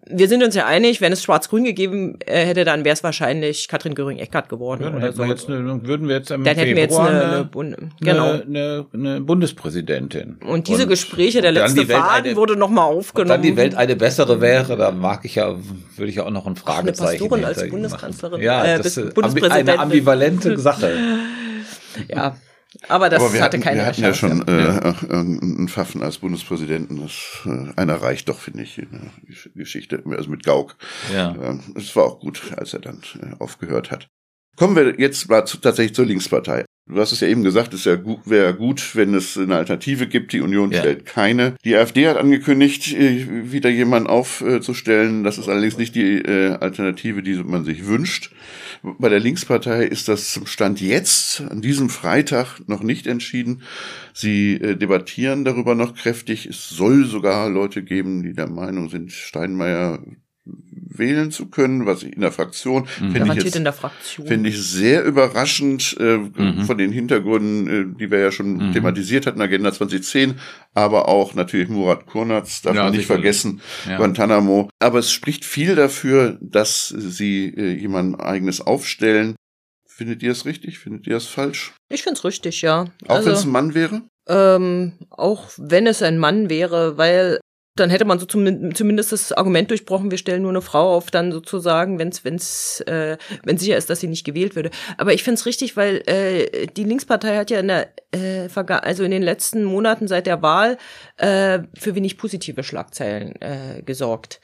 [0.07, 3.67] wir sind uns ja einig, wenn es Schwarz-Grün gegeben äh, hätte, dann wäre es wahrscheinlich
[3.67, 4.85] Katrin Göring-Eckardt geworden.
[4.85, 5.25] Ja, oder so.
[5.25, 8.31] wir jetzt eine, würden wir jetzt im dann hätten wir jetzt eine, eine, eine, genau.
[8.31, 10.39] eine, eine Bundespräsidentin.
[10.47, 13.31] Und diese und Gespräche, der letzte Faden wurde nochmal aufgenommen.
[13.31, 15.57] Wenn dann die Welt eine bessere wäre, dann mag ich ja
[15.97, 18.41] würde ich ja auch noch ein Fragezeichen Ach, eine Pastorin als Bundeskanzlerin.
[18.43, 19.19] Ja, äh, das ist
[19.51, 20.97] eine ambivalente Sache.
[22.09, 22.37] ja.
[22.89, 24.27] Aber das Aber wir hatte hatten, keine Wir hatten Chance.
[24.27, 24.89] ja schon äh.
[24.89, 27.01] Äh, einen Pfaffen als Bundespräsidenten.
[27.01, 27.13] Das,
[27.47, 30.03] äh, einer reicht doch, finde ich, in der Geschichte.
[30.07, 30.77] Also mit Gauck.
[31.13, 31.35] Ja.
[31.43, 34.09] Ähm, es war auch gut, als er dann äh, aufgehört hat.
[34.57, 36.65] Kommen wir jetzt mal zu, tatsächlich zur Linkspartei.
[36.89, 40.07] Du hast es ja eben gesagt, es ja gut, wäre gut, wenn es eine Alternative
[40.07, 40.33] gibt.
[40.33, 40.79] Die Union ja.
[40.79, 41.55] stellt keine.
[41.65, 45.23] Die AfD hat angekündigt, äh, wieder jemanden aufzustellen.
[45.23, 48.33] Das ist allerdings nicht die äh, Alternative, die man sich wünscht.
[48.83, 53.63] Bei der Linkspartei ist das zum Stand jetzt, an diesem Freitag, noch nicht entschieden.
[54.15, 56.47] Sie äh, debattieren darüber noch kräftig.
[56.47, 60.01] Es soll sogar Leute geben, die der Meinung sind, Steinmeier
[60.89, 63.13] wählen zu können, was ich in der Fraktion mhm.
[63.13, 66.65] finde ich, jetzt, finde ich sehr überraschend äh, mhm.
[66.65, 68.73] von den Hintergründen, äh, die wir ja schon mhm.
[68.73, 70.35] thematisiert hatten, Agenda 2010,
[70.75, 73.97] aber auch natürlich Murat Kurnatz, darf ja, man nicht vergessen, ja.
[73.97, 74.71] Guantanamo.
[74.79, 79.37] Aber es spricht viel dafür, dass sie äh, jemand eigenes aufstellen.
[79.87, 80.79] Findet ihr es richtig?
[80.79, 81.73] Findet ihr es falsch?
[81.89, 82.87] Ich finde es richtig, ja.
[83.07, 84.03] Auch also, wenn es ein Mann wäre?
[84.29, 87.41] Ähm, auch wenn es ein Mann wäre, weil
[87.79, 91.11] dann hätte man so zum, zumindest das Argument durchbrochen, wir stellen nur eine Frau auf,
[91.11, 94.71] dann sozusagen, wenn es wenn's, äh, wenn sicher ist, dass sie nicht gewählt würde.
[94.97, 99.05] Aber ich finde es richtig, weil äh, die Linkspartei hat ja in der äh, also
[99.05, 100.79] in den letzten Monaten seit der Wahl
[101.17, 104.41] äh, für wenig positive Schlagzeilen äh, gesorgt.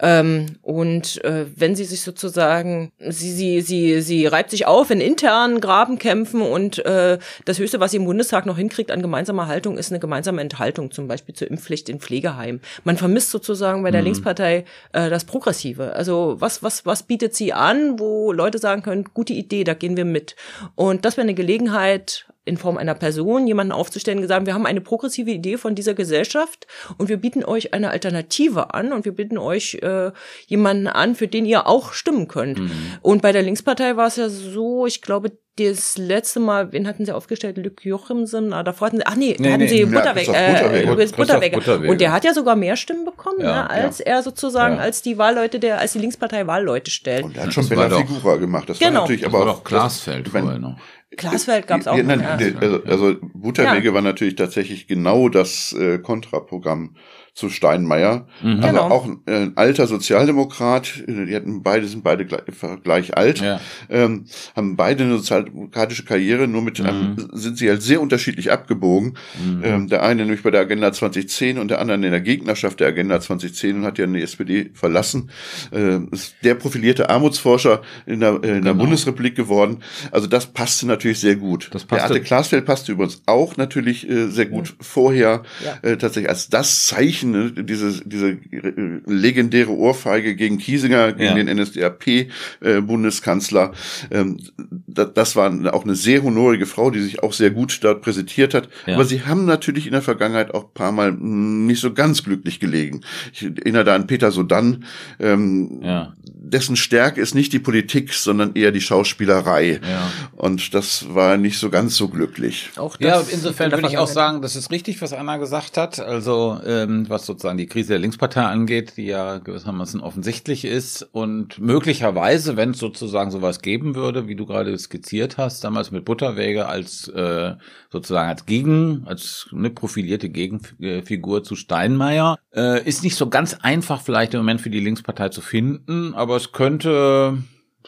[0.00, 5.00] Ähm, und äh, wenn sie sich sozusagen, sie, sie, sie, sie reibt sich auf in
[5.00, 9.78] internen Grabenkämpfen und äh, das Höchste, was sie im Bundestag noch hinkriegt an gemeinsamer Haltung,
[9.78, 12.60] ist eine gemeinsame Enthaltung, zum Beispiel zur Impfpflicht in Pflegeheimen.
[12.82, 14.06] Man vermisst sozusagen bei der mhm.
[14.06, 15.92] Linkspartei äh, das Progressive.
[15.92, 19.96] Also was, was, was bietet sie an, wo Leute sagen können, gute Idee, da gehen
[19.96, 20.34] wir mit.
[20.74, 24.80] Und das wäre eine Gelegenheit, in Form einer Person jemanden aufzustellen, gesagt, wir haben eine
[24.80, 26.66] progressive Idee von dieser Gesellschaft
[26.98, 30.10] und wir bieten euch eine Alternative an und wir bieten euch äh,
[30.46, 32.58] jemanden an, für den ihr auch stimmen könnt.
[32.58, 32.70] Mhm.
[33.00, 37.06] Und bei der Linkspartei war es ja so, ich glaube, das letzte Mal, wen hatten
[37.06, 37.56] sie aufgestellt?
[37.58, 38.52] Lück Jochimsen?
[38.52, 40.84] Ah, davor hatten sie, ach nee, nee hatten nee, sie Butterweg, äh,
[41.16, 41.52] Butterweg.
[41.52, 41.90] Butterweg.
[41.90, 44.06] Und der hat ja sogar mehr Stimmen bekommen, ja, ne, als ja.
[44.06, 44.80] er sozusagen, ja.
[44.80, 47.24] als die Wahlleute, der, als die Linkspartei Wahlleute stellt.
[47.24, 48.68] Und er hat schon Bella Figura gemacht.
[48.68, 48.92] Das genau.
[48.92, 50.76] war natürlich aber auch Glasfeld vorher noch.
[51.16, 51.96] Glasfeld gab es auch.
[51.96, 52.22] Ja, nein,
[52.60, 56.96] also, also Butterwege war natürlich tatsächlich genau das äh, Kontraprogramm
[57.34, 58.26] zu Steinmeier.
[58.42, 58.56] Mhm.
[58.62, 58.82] Also Genau.
[58.90, 61.02] auch ein, äh, alter Sozialdemokrat.
[61.08, 62.42] äh, Die hatten beide sind beide gleich,
[62.84, 63.40] gleich alt.
[63.40, 63.60] Ja.
[63.90, 69.18] Ähm, haben beide eine sozialdemokratische Karriere, nur mit einem sind sie halt sehr unterschiedlich abgebogen.
[69.62, 72.88] Ähm, der eine nämlich bei der Agenda 2010 und der andere in der Gegnerschaft der
[72.88, 75.30] Agenda 2010 und hat ja die SPD verlassen.
[75.72, 78.74] Ähm, ist der profilierte Armutsforscher in der, äh, in der Genau.
[78.74, 79.78] Bundesrepublik geworden.
[80.12, 81.68] Also das passte natürlich sehr gut.
[81.72, 85.90] Das der passte- Arte Glasfeld passte übrigens auch natürlich äh, sehr gut vorher, Ja.
[85.90, 91.44] äh, tatsächlich als das Zeichen, ne, diese, diese äh, legendäre Ohrfeige gegen Kiesinger, gegen Ja.
[91.44, 93.72] den NSDAP-Bundeskanzler.
[94.10, 94.38] ähm,
[94.86, 98.54] da, das war auch eine sehr honorige Frau, die sich auch sehr gut dort präsentiert
[98.54, 98.68] hat.
[98.86, 98.94] Ja.
[98.94, 102.22] Aber sie haben natürlich in der Vergangenheit auch ein paar Mal mh, nicht so ganz
[102.22, 103.00] glücklich gelegen.
[103.32, 104.84] Ich erinnere da an Peter Sodan,
[105.18, 106.14] ähm, Ja.
[106.44, 109.80] Dessen Stärke ist nicht die Politik, sondern eher die Schauspielerei.
[109.82, 110.10] Ja.
[110.32, 112.70] Und das war nicht so ganz so glücklich.
[112.76, 115.38] Auch Ja, das insofern in der würde ich auch sagen, das ist richtig, was Anna
[115.38, 115.98] gesagt hat.
[116.00, 121.58] Also ähm, was sozusagen die Krise der Linkspartei angeht, die ja gewissermaßen offensichtlich ist und
[121.58, 126.66] möglicherweise, wenn es sozusagen sowas geben würde, wie du gerade skizziert hast, damals mit Butterwege
[126.66, 127.54] als äh,
[127.90, 134.02] sozusagen als Gegen, als eine profilierte Gegenfigur zu Steinmeier, äh, ist nicht so ganz einfach
[134.02, 137.38] vielleicht im Moment für die Linkspartei zu finden, aber es könnte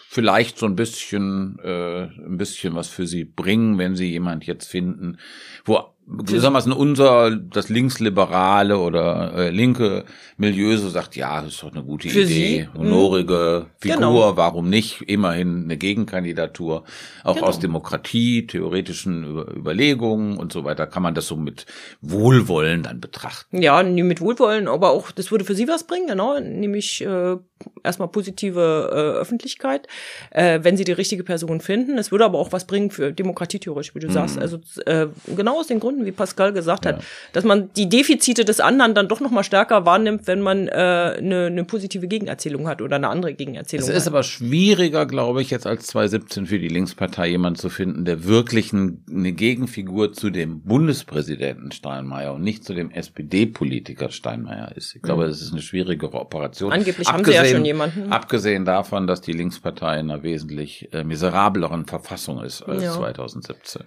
[0.09, 4.67] vielleicht so ein bisschen, äh, ein bisschen was für sie bringen, wenn sie jemand jetzt
[4.67, 5.19] finden,
[5.65, 10.05] wo gewissermaßen unser, das linksliberale oder äh, linke
[10.37, 12.79] Milieu so sagt, ja, das ist doch eine gute Für Idee, sie?
[12.79, 14.37] honorige Figur, Genau.
[14.37, 15.03] warum nicht?
[15.03, 16.85] Immerhin eine Gegenkandidatur,
[17.25, 17.47] auch Genau.
[17.49, 21.67] aus Demokratie, theoretischen Über Überlegungen und so weiter, kann man das so mit
[22.03, 23.61] Wohlwollen dann betrachten.
[23.61, 27.37] Ja, mit Wohlwollen, aber auch, das würde für sie was bringen, genau, nämlich äh,
[27.83, 29.89] erstmal positive äh, Öffentlichkeit,
[30.31, 31.99] äh, wenn sie die richtige Person finden.
[31.99, 34.39] Es würde aber auch was bringen für Demokratie theoretisch, wie du sagst.
[34.39, 38.61] Also äh, genau aus den Gründen, wie Pascal gesagt hat, dass man die Defizite des
[38.61, 40.73] anderen dann doch noch mal stärker wahrnimmt, wenn man äh,
[41.19, 44.13] eine, eine positive Gegenerzählung hat oder eine andere Gegenerzählung Es ist hat.
[44.13, 48.73] aber schwieriger, glaube ich, jetzt als 2017 für die Linkspartei jemanden zu finden, der wirklich
[48.73, 54.95] ein, eine Gegenfigur zu dem Bundespräsidenten Steinmeier und nicht zu dem SPD-Politiker Steinmeier ist.
[54.97, 56.69] Ich glaube, das ist eine schwierigere Operation.
[56.71, 56.75] Mhm.
[56.75, 58.13] Angeblich haben sie ja schon jemanden.
[58.13, 62.93] Abgesehen davon, dass die Linkspartei in einer wesentlich äh, miserableren Verfassung ist als Ja.
[62.93, 63.83] 2017.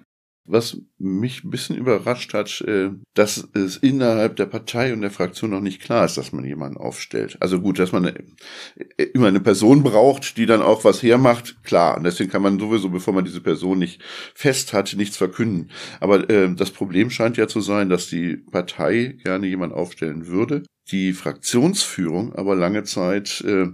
[0.52, 5.52] Was mich ein bisschen überrascht hat, äh, dass es innerhalb der Partei und der Fraktion
[5.52, 7.38] noch nicht klar ist, dass man jemanden aufstellt.
[7.40, 11.98] Also gut, dass man äh, immer eine Person braucht, die dann auch was hermacht, klar.
[11.98, 14.02] Und deswegen kann man sowieso, bevor man diese Person nicht
[14.34, 15.70] fest hat, nichts verkünden.
[16.00, 20.64] Aber äh, das Problem scheint ja zu sein, dass die Partei gerne jemanden aufstellen würde.
[20.92, 23.68] Die Fraktionsführung aber lange Zeit, äh,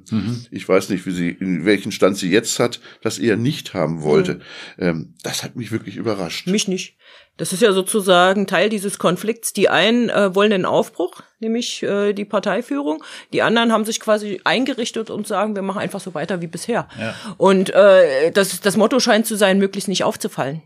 [0.52, 4.02] ich weiß nicht, wie sie, in welchen Stand sie jetzt hat, das eher nicht haben
[4.02, 4.42] wollte.
[4.78, 6.48] Ähm, das hat mich wirklich überrascht.
[6.48, 6.98] Mich nicht.
[7.38, 9.54] Das ist ja sozusagen Teil dieses Konflikts.
[9.54, 13.04] Die einen äh, wollen den Aufbruch, nämlich äh, die Parteiführung.
[13.34, 16.88] Die anderen haben sich quasi eingerichtet und sagen, wir machen einfach so weiter wie bisher.
[17.38, 20.64] Und äh, das, das Motto scheint zu sein, möglichst nicht aufzufallen.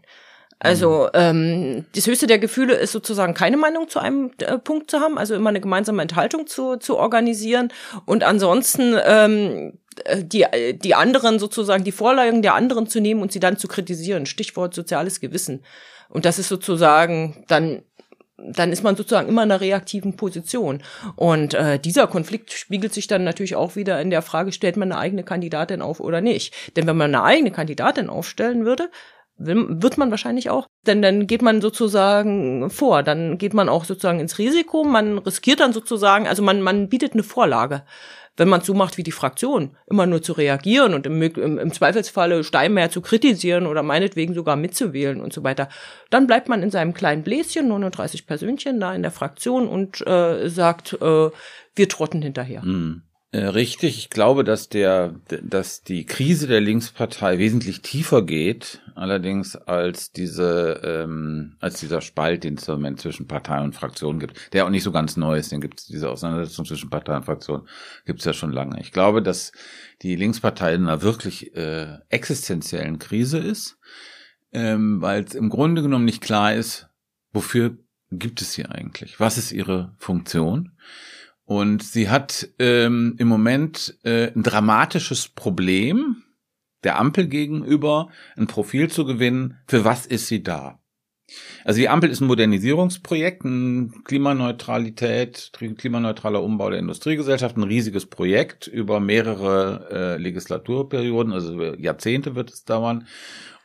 [0.59, 4.99] Also ähm, das höchste der Gefühle ist sozusagen keine Meinung zu einem äh, Punkt zu
[4.99, 7.71] haben, also immer eine gemeinsame Enthaltung zu, zu organisieren
[8.05, 13.31] und ansonsten ähm, äh, die, die anderen sozusagen, die Vorlagen der anderen zu nehmen und
[13.31, 14.25] sie dann zu kritisieren.
[14.25, 15.63] Stichwort soziales Gewissen.
[16.09, 17.83] Und das ist sozusagen dann
[18.41, 20.81] dann ist man sozusagen immer in einer reaktiven Position.
[21.17, 24.91] Und äh, dieser Konflikt spiegelt sich dann natürlich auch wieder in der Frage, stellt man
[24.91, 26.53] eine eigene Kandidatin auf oder nicht.
[26.75, 28.89] Denn wenn man eine eigene Kandidatin aufstellen würde,
[29.39, 34.19] wird man wahrscheinlich auch, denn dann geht man sozusagen vor, dann geht man auch sozusagen
[34.19, 37.83] ins Risiko, man riskiert dann sozusagen, also man, man bietet eine Vorlage.
[38.37, 41.73] Wenn man so macht wie die Fraktion, immer nur zu reagieren und im, im, im
[41.73, 45.67] Zweifelsfalle Steinmeier zu kritisieren oder meinetwegen sogar mitzuwählen und so weiter,
[46.09, 50.47] dann bleibt man in seinem kleinen Bläschen, 39 Persönchen da in der Fraktion und äh,
[50.47, 51.29] sagt, äh,
[51.75, 52.61] wir trotten hinterher.
[53.31, 59.55] Äh, Richtig, ich glaube, dass der, dass die Krise der Linkspartei wesentlich tiefer geht, allerdings
[59.55, 64.53] als diese, ähm, als dieser Spalt, den es im Moment zwischen Partei und Fraktion gibt,
[64.53, 67.25] der auch nicht so ganz neu ist, den gibt es diese Auseinandersetzung zwischen Partei und
[67.25, 67.67] Fraktion
[68.05, 68.79] gibt es ja schon lange.
[68.81, 69.51] Ich glaube, dass
[70.01, 73.79] die Linkspartei in einer wirklich äh, existenziellen Krise ist,
[74.51, 76.89] ähm, weil es im Grunde genommen nicht klar ist,
[77.31, 77.77] wofür
[78.11, 79.19] gibt es sie eigentlich?
[79.19, 80.71] Was ist ihre Funktion?
[81.45, 86.23] Und sie hat ähm, im Moment äh, ein dramatisches Problem,
[86.83, 90.79] der Ampel gegenüber ein Profil zu gewinnen, für was ist sie da?
[91.63, 98.67] Also die Ampel ist ein Modernisierungsprojekt, ein Klimaneutralität, klimaneutraler Umbau der Industriegesellschaft, ein riesiges Projekt
[98.67, 103.07] über mehrere äh, Legislaturperioden, also über Jahrzehnte wird es dauern.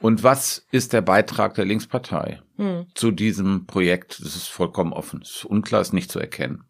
[0.01, 2.87] Und was ist der Beitrag der Linkspartei Hm.
[2.95, 4.21] zu diesem Projekt?
[4.21, 5.23] Das ist vollkommen offen.
[5.23, 6.65] Es ist unklar, ist nicht zu erkennen.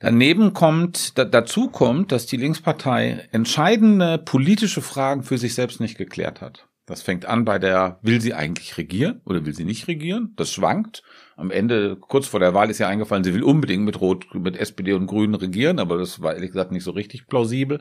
[0.00, 5.98] Daneben kommt, da, dazu kommt, dass die Linkspartei entscheidende politische Fragen für sich selbst nicht
[5.98, 6.66] geklärt hat.
[6.86, 10.32] Das fängt an bei der, will sie eigentlich regieren oder will sie nicht regieren?
[10.36, 11.02] Das schwankt.
[11.36, 14.56] Am Ende, kurz vor der Wahl ist ja eingefallen, sie will unbedingt mit Rot, mit
[14.56, 17.80] SPD und Grünen regieren, aber das war ehrlich gesagt nicht so richtig plausibel,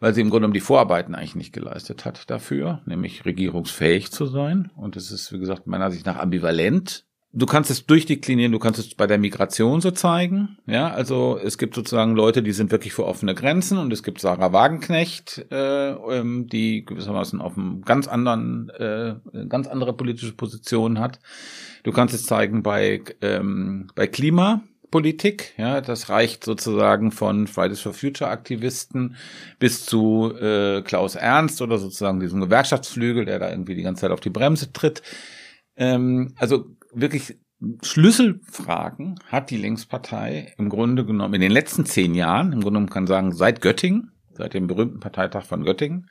[0.00, 4.26] weil sie im Grunde genommen die Vorarbeiten eigentlich nicht geleistet hat dafür, nämlich regierungsfähig zu
[4.26, 4.70] sein.
[4.76, 8.78] Und es ist, wie gesagt, meiner Sicht nach ambivalent du kannst es durchdeklinieren, du kannst
[8.78, 10.56] es bei der Migration so zeigen.
[10.66, 14.20] Ja, also es gibt sozusagen Leute, die sind wirklich für offene Grenzen und es gibt
[14.20, 19.16] Sarah Wagenknecht, äh, ähm, die gewissermaßen auf einem ganz anderen, äh,
[19.48, 21.18] ganz andere politische Position hat.
[21.82, 27.92] Du kannst es zeigen bei ähm, bei Klimapolitik, ja, das reicht sozusagen von Fridays for
[27.92, 29.16] Future Aktivisten
[29.58, 34.12] bis zu äh, Klaus Ernst oder sozusagen diesem Gewerkschaftsflügel, der da irgendwie die ganze Zeit
[34.12, 35.02] auf die Bremse tritt.
[35.76, 37.36] Ähm, also wirklich
[37.82, 42.90] Schlüsselfragen hat die Linkspartei im Grunde genommen in den letzten zehn Jahren, im Grunde genommen
[42.90, 46.10] kann sagen, seit Göttingen, seit dem berühmten Parteitag von Göttingen,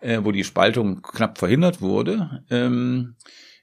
[0.00, 3.16] äh, wo die Spaltung knapp verhindert wurde, ähm,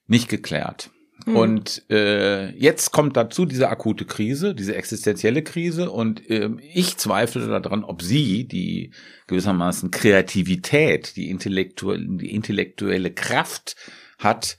[0.08, 0.92] nicht geklärt.
[1.26, 1.36] Mhm.
[1.36, 5.92] Und äh, jetzt kommt dazu diese akute Krise, diese existenzielle Krise.
[5.92, 8.94] Und äh, ich zweifle daran, ob sie die
[9.28, 13.76] gewissermaßen Kreativität, die intellektuelle, die intellektuelle Kraft
[14.18, 14.58] hat,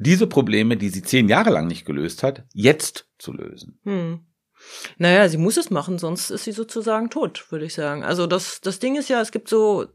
[0.00, 3.78] diese Probleme, die sie zehn Jahre lang nicht gelöst hat, jetzt zu lösen.
[3.84, 4.20] Hm.
[4.98, 8.02] Naja, sie muss es machen, sonst ist sie sozusagen tot, würde ich sagen.
[8.02, 9.86] Also das, das Ding ist ja, es gibt so,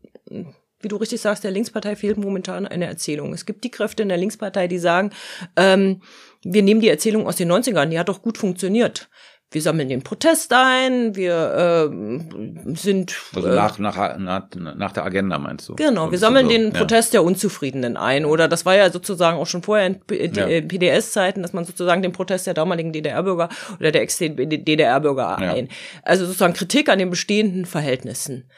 [0.80, 3.34] wie du richtig sagst, der Linkspartei fehlt momentan eine Erzählung.
[3.34, 5.12] Es gibt die Kräfte in der Linkspartei, die sagen,
[5.56, 6.01] ähm,
[6.43, 9.10] wir nehmen die Erzählung aus den 90ern, die hat doch gut funktioniert
[9.52, 13.16] wir sammeln den Protest ein, wir äh, sind.
[13.34, 15.76] Also äh, nach, nach, nach, nach der Agenda meinst du?
[15.76, 17.20] Genau, wir sammeln so, den Protest ja.
[17.20, 18.26] der Unzufriedenen ein.
[18.26, 20.46] Oder das war ja sozusagen auch schon vorher in, ja.
[20.62, 25.70] PDS-Zeiten, dass man sozusagen den Protest der damaligen DDR-Bürger oder der Ex-DDR-Bürger ein.
[26.04, 28.50] Also sozusagen Kritik an den bestehenden Verhältnissen.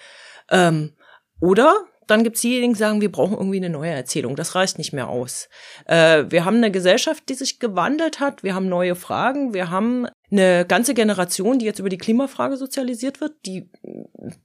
[0.50, 0.94] Ähm,
[1.40, 1.76] oder
[2.08, 4.36] dann gibt's diejenigen, die sagen, wir brauchen irgendwie eine neue Erzählung.
[4.36, 5.50] Das reicht nicht mehr aus.
[5.86, 8.44] Äh, wir haben eine Gesellschaft, die sich gewandelt hat.
[8.44, 9.54] Wir haben neue Fragen.
[9.54, 13.34] Wir haben eine ganze Generation, die jetzt über die Klimafrage sozialisiert wird.
[13.46, 13.70] Die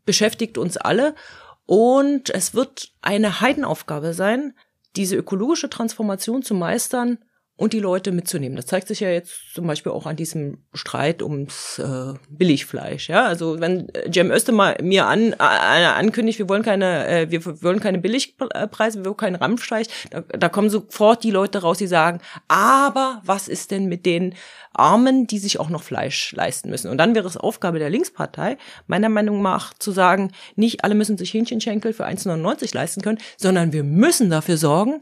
[0.05, 1.15] beschäftigt uns alle.
[1.67, 4.55] Und es wird eine Heidenaufgabe sein,
[4.97, 7.19] diese ökologische Transformation zu meistern
[7.63, 8.57] und die Leute mitzunehmen.
[8.57, 13.09] Das zeigt sich ja jetzt zum Beispiel auch an diesem Streit ums äh, Billigfleisch.
[13.09, 17.79] Ja, also wenn Cem Özdemir mir an, äh, ankündigt, wir wollen keine, äh, wir wollen
[17.79, 22.19] keine Billigpreise, wir wollen keinen Rampfstreich, da, da kommen sofort die Leute raus, die sagen,
[22.49, 24.35] aber was ist denn mit den
[24.73, 26.91] Armen, die sich auch noch Fleisch leisten müssen?
[26.91, 28.59] Und dann wäre es Aufgabe der Linkspartei,
[28.89, 33.73] meiner Meinung nach, zu sagen, nicht alle müssen sich Hähnchenschenkel für 1,99 leisten können, sondern
[33.73, 35.01] wir müssen dafür sorgen,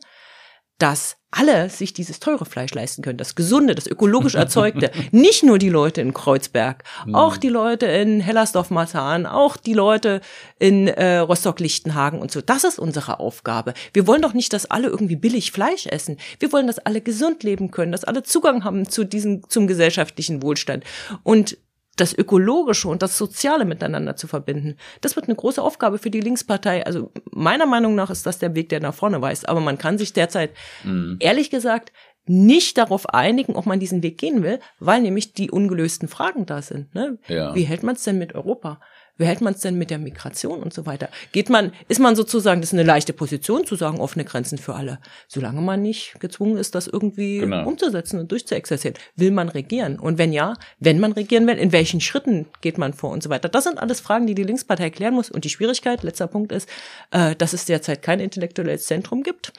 [0.81, 4.91] dass alle sich dieses teure Fleisch leisten können, das gesunde, das ökologisch erzeugte.
[5.13, 7.15] Nicht nur die Leute in Kreuzberg, mhm.
[7.15, 10.21] auch die Leute in Hellersdorf-Marzahn, auch die Leute
[10.59, 12.41] in äh, Rostock-Lichtenhagen und so.
[12.41, 13.75] Das ist unsere Aufgabe.
[13.93, 16.17] Wir wollen doch nicht, dass alle irgendwie billig Fleisch essen.
[16.41, 20.43] Wir wollen, dass alle gesund leben können, dass alle Zugang haben zu diesem, zum gesellschaftlichen
[20.43, 20.83] Wohlstand.
[21.23, 21.59] Und
[22.01, 24.77] das Ökologische und das Soziale miteinander zu verbinden.
[25.01, 26.85] Das wird eine große Aufgabe für die Linkspartei.
[26.87, 29.49] Also meiner Meinung nach ist das der Weg, der nach vorne weist.
[29.49, 30.51] Aber man kann sich derzeit,
[30.85, 31.17] mhm.
[31.21, 31.93] ehrlich gesagt,
[32.27, 36.63] nicht darauf einigen, ob man diesen Weg gehen will, weil nämlich die ungelösten Fragen da
[36.63, 36.95] sind.
[36.95, 37.19] Ne?
[37.29, 37.55] Ja.
[37.55, 38.81] Wie hält man es denn mit Europa?
[39.21, 41.11] Wie hält man es denn mit der Migration und so weiter?
[41.33, 44.75] Geht man, ist man sozusagen, das ist eine leichte Position zu sagen, offene Grenzen für
[44.75, 44.99] alle,
[45.29, 47.69] solange man nicht gezwungen ist, das irgendwie genau.
[47.69, 48.97] umzusetzen und durchzuexerzieren.
[49.17, 49.99] Will man regieren?
[49.99, 53.29] Und wenn ja, wenn man regieren will, in welchen Schritten geht man vor und so
[53.29, 53.51] weiter?
[53.51, 55.31] Das sind alles Fragen, die die Linkspartei klären muss.
[55.31, 56.67] Und die Schwierigkeit, letzter Punkt ist,
[57.11, 59.53] äh, dass es derzeit kein intellektuelles Zentrum gibt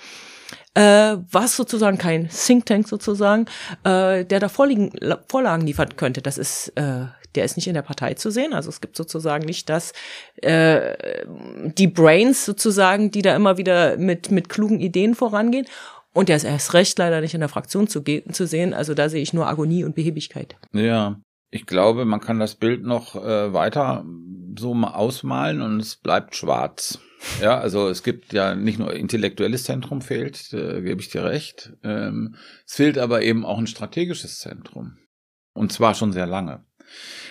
[0.74, 3.46] äh, was sozusagen kein Think Tank sozusagen,
[3.84, 4.92] äh, der da Vorliegen,
[5.28, 6.22] Vorlagen liefern könnte.
[6.22, 7.06] Das ist äh,
[7.36, 8.54] der ist nicht in der Partei zu sehen.
[8.54, 9.94] Also es gibt sozusagen nicht das,
[10.38, 11.26] äh,
[11.78, 15.66] die Brains sozusagen, die da immer wieder mit, mit klugen Ideen vorangehen.
[16.14, 18.74] Und der ist erst recht leider nicht in der Fraktion zu, zu sehen.
[18.74, 20.58] Also da sehe ich nur Agonie und Behebigkeit.
[20.74, 21.20] Ja,
[21.50, 24.06] ich glaube, man kann das Bild noch äh, weiter
[24.58, 27.00] so mal ausmalen und es bleibt schwarz.
[27.42, 31.74] Ja, also es gibt ja nicht nur intellektuelles Zentrum fehlt, äh, gebe ich dir recht.
[31.84, 34.98] Ähm, es fehlt aber eben auch ein strategisches Zentrum.
[35.54, 36.66] Und zwar schon sehr lange.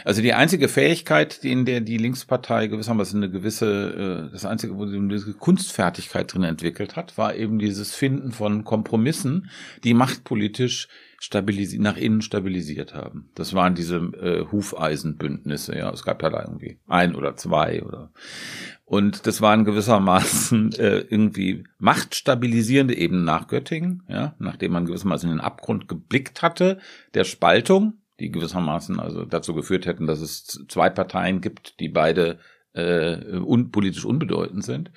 [0.05, 4.87] Also die einzige Fähigkeit, in der die Linkspartei gewissermaßen eine gewisse, äh, das einzige, wo
[4.87, 9.51] sie eine gewisse Kunstfertigkeit drin entwickelt hat, war eben dieses Finden von Kompromissen,
[9.85, 10.89] die machtpolitisch
[11.19, 13.29] stabilisiert, nach innen stabilisiert haben.
[13.35, 15.91] Das waren diese äh, Hufeisenbündnisse, ja.
[15.91, 18.11] Es gab ja da irgendwie ein oder zwei oder
[18.91, 25.37] und das waren gewissermaßen äh, irgendwie machtstabilisierende Ebenen nach Göttingen, ja, nachdem man gewissermaßen in
[25.37, 26.79] den Abgrund geblickt hatte,
[27.15, 32.39] der Spaltung, die gewissermaßen also dazu geführt hätten, dass es zwei Parteien gibt, die beide
[32.73, 34.93] äh, un politisch unbedeutend sind,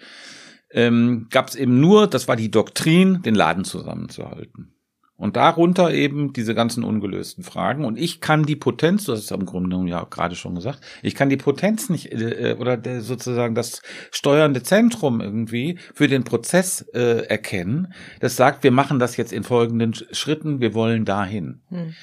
[0.72, 4.74] ähm, gab es eben nur, das war die Doktrin, den Laden zusammenzuhalten.
[5.16, 7.86] Und darunter eben diese ganzen ungelösten Fragen.
[7.86, 11.14] Und ich kann die Potenz, du hast es im Grunde ja gerade schon gesagt, ich
[11.14, 17.28] kann die Potenz nicht äh, oder sozusagen das steuernde Zentrum irgendwie für den Prozess äh,
[17.28, 21.62] erkennen, das sagt, wir machen das jetzt in folgenden Schritten, wir wollen dahin.
[21.70, 21.94] Hm.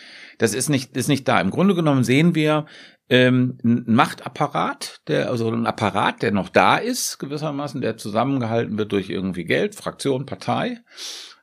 [0.40, 1.38] Das ist nicht, ist nicht da.
[1.38, 2.64] Im Grunde genommen sehen wir,
[3.10, 8.90] ähm, ein Machtapparat, der, also ein Apparat, der noch da ist, gewissermaßen, der zusammengehalten wird
[8.92, 10.78] durch irgendwie Geld, Fraktion, Partei,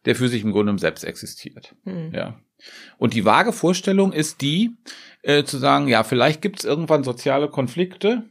[0.05, 1.75] der für sich im Grunde selbst existiert.
[1.83, 2.11] Mhm.
[2.11, 2.39] Ja.
[2.97, 4.77] Und die vage Vorstellung ist die,
[5.21, 8.23] äh, zu sagen, ja, vielleicht gibt es irgendwann soziale Konflikte,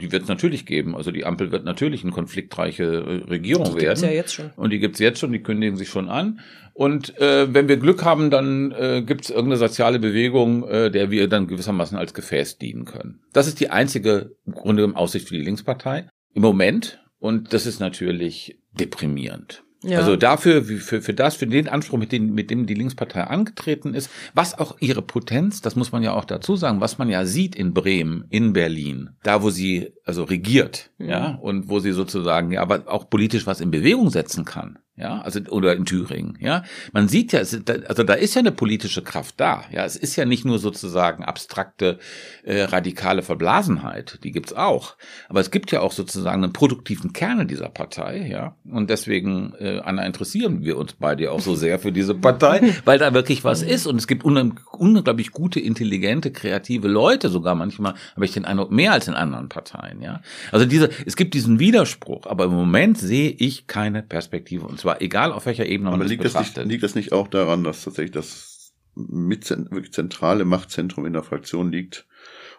[0.00, 0.96] die wird es natürlich geben.
[0.96, 3.80] Also die Ampel wird natürlich eine konfliktreiche äh, Regierung die werden.
[3.80, 4.50] Die gibt's ja jetzt schon.
[4.56, 6.40] Und die gibt's jetzt schon, die kündigen sich schon an.
[6.74, 11.10] Und äh, wenn wir Glück haben, dann äh, gibt es irgendeine soziale Bewegung, äh, der
[11.10, 13.20] wir dann gewissermaßen als Gefäß dienen können.
[13.32, 16.98] Das ist die einzige Grunde im Aussicht für die Linkspartei im Moment.
[17.18, 19.62] Und das ist natürlich deprimierend.
[19.82, 19.98] Ja.
[19.98, 23.94] Also dafür, für, für das, für den Anspruch, mit dem, mit dem die Linkspartei angetreten
[23.94, 27.24] ist, was auch ihre Potenz, das muss man ja auch dazu sagen, was man ja
[27.24, 31.92] sieht in Bremen, in Berlin, da wo sie also regiert, ja, ja und wo sie
[31.92, 36.36] sozusagen, ja, aber auch politisch was in Bewegung setzen kann ja, also oder in Thüringen,
[36.38, 36.64] ja.
[36.92, 39.86] Man sieht ja, es also da ist ja eine politische Kraft da, ja.
[39.86, 41.98] Es ist ja nicht nur sozusagen abstrakte
[42.44, 44.96] äh, radikale Verblasenheit, die gibt's auch,
[45.30, 48.54] aber es gibt ja auch sozusagen einen produktiven Kern in dieser Partei, ja.
[48.70, 52.98] Und deswegen, äh, Anna, interessieren wir uns beide auch so sehr für diese Partei, weil
[52.98, 58.26] da wirklich was ist und es gibt unglaublich gute, intelligente, kreative Leute, sogar manchmal habe
[58.26, 60.20] ich den Eindruck mehr als in anderen Parteien, ja.
[60.50, 65.00] Also diese, es gibt diesen Widerspruch, aber im Moment sehe ich keine Perspektive und zwar
[65.00, 67.84] egal auf welcher Ebene man Aber liegt das, nicht, liegt das nicht auch daran, dass
[67.84, 72.06] tatsächlich das mit wirklich zentrale Machtzentrum in der Fraktion liegt?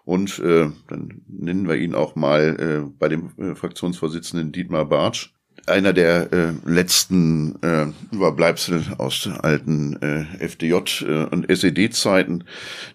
[0.06, 5.33] Und äh, dann nennen wir ihn auch mal äh, bei dem äh, Fraktionsvorsitzenden Dietmar Bartsch,
[5.66, 12.43] einer der äh, letzten äh, Überbleibsel aus alten äh, FDJ- äh, und SED-Zeiten,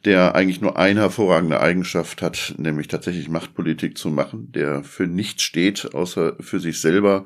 [0.05, 5.43] der eigentlich nur eine hervorragende Eigenschaft hat, nämlich tatsächlich Machtpolitik zu machen, der für nichts
[5.43, 7.25] steht, außer für sich selber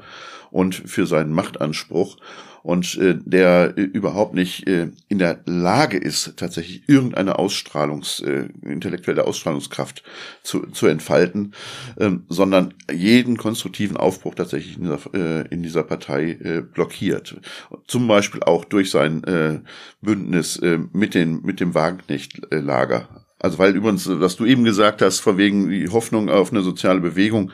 [0.51, 2.19] und für seinen Machtanspruch
[2.63, 8.49] und äh, der äh, überhaupt nicht äh, in der Lage ist, tatsächlich irgendeine Ausstrahlungs, äh,
[8.63, 10.03] intellektuelle Ausstrahlungskraft
[10.43, 11.55] zu, zu entfalten,
[11.99, 17.41] ähm, sondern jeden konstruktiven Aufbruch tatsächlich in dieser, äh, in dieser Partei äh, blockiert.
[17.87, 19.61] Zum Beispiel auch durch sein äh,
[20.01, 25.19] Bündnis äh, mit, den, mit dem Wagenknecht-Lager also weil übrigens, was du eben gesagt hast,
[25.19, 27.51] vor wegen die Hoffnung auf eine soziale Bewegung,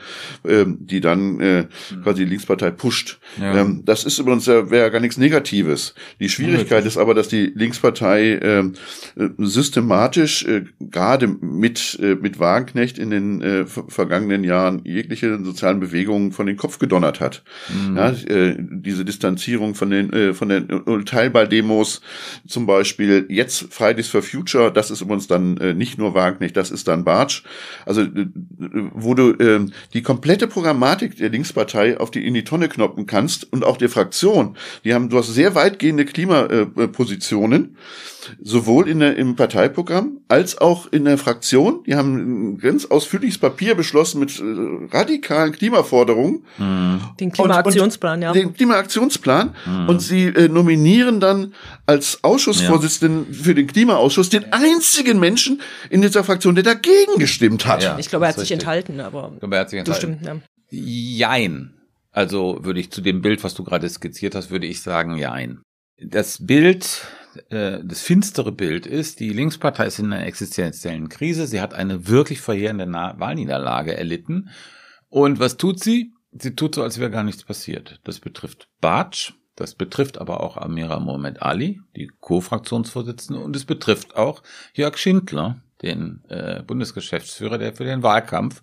[0.47, 1.65] ähm, die dann äh,
[2.03, 3.19] quasi die Linkspartei pusht.
[3.41, 3.55] Ja.
[3.55, 5.95] Ähm, das ist übrigens ja, wäre gar nichts Negatives.
[6.19, 8.73] Die Schwierigkeit ist aber, dass die Linkspartei ähm,
[9.15, 15.79] äh, systematisch äh, gerade mit äh, mit Wagenknecht in den äh, vergangenen Jahren jegliche sozialen
[15.79, 17.43] Bewegungen von den Kopf gedonnert hat.
[17.69, 17.97] Mhm.
[17.97, 20.67] Ja, äh, diese Distanzierung von den äh, von den
[21.05, 22.01] Teilball-Demos
[22.47, 26.69] zum Beispiel jetzt Fridays for Future, das ist übrigens dann äh, nicht nur Wagner, das
[26.69, 27.43] ist dann Bartsch.
[27.85, 28.27] Also äh,
[28.93, 33.51] wo du äh, die komplette Programmatik der Linkspartei auf die in die Tonne knoppen kannst
[33.51, 34.55] und auch der Fraktion.
[34.83, 37.77] Die haben, du hast sehr weitgehende Klimapositionen,
[38.41, 41.83] sowohl in der, im Parteiprogramm als auch in der Fraktion.
[41.85, 46.43] Die haben ein ganz ausführliches Papier beschlossen mit äh, radikalen Klimaforderungen.
[46.57, 47.01] Mhm.
[47.19, 48.33] Den Klimaaktionsplan, ja.
[48.33, 49.55] Den Klimaaktionsplan.
[49.65, 49.89] Mhm.
[49.89, 51.53] Und sie äh, nominieren dann
[51.85, 53.43] als Ausschussvorsitzenden ja.
[53.43, 57.83] für den Klimaausschuss den einzigen Menschen in dieser Fraktion, der dagegen gestimmt hat.
[57.83, 60.19] Ja, ich glaube, er hat sich enthalten, aber glaube, er hat sich enthalten.
[60.19, 60.41] stimmt, ja.
[60.71, 61.75] Jein.
[62.11, 65.61] Also würde ich zu dem Bild, was du gerade skizziert hast, würde ich sagen, jein.
[66.01, 67.05] Das Bild,
[67.49, 71.45] äh, das finstere Bild ist, die Linkspartei ist in einer existenziellen Krise.
[71.45, 74.49] Sie hat eine wirklich verheerende Na Wahlniederlage erlitten.
[75.09, 76.13] Und was tut sie?
[76.31, 77.99] Sie tut so, als wäre gar nichts passiert.
[78.03, 84.15] Das betrifft Bartsch, das betrifft aber auch Amira Mohamed Ali, die Co-Fraktionsvorsitzende, und es betrifft
[84.15, 84.41] auch
[84.73, 88.61] Jörg Schindler, den äh, Bundesgeschäftsführer, der für den Wahlkampf,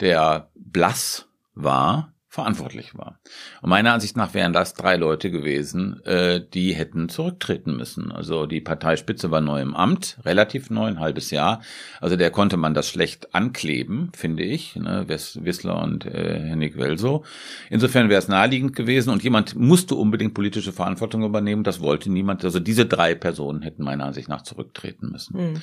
[0.00, 3.18] der blass war, verantwortlich war.
[3.62, 8.12] Und meiner Ansicht nach wären das drei Leute gewesen, äh, die hätten zurücktreten müssen.
[8.12, 11.62] Also die Parteispitze war neu im Amt, relativ neu, ein halbes Jahr.
[12.02, 15.06] Also der konnte man das schlecht ankleben, finde ich, ne?
[15.08, 17.24] Wissler und äh, Hennig Welso.
[17.70, 21.64] Insofern wäre es naheliegend gewesen und jemand musste unbedingt politische Verantwortung übernehmen.
[21.64, 22.44] Das wollte niemand.
[22.44, 25.52] Also diese drei Personen hätten meiner Ansicht nach zurücktreten müssen.
[25.52, 25.62] Mhm.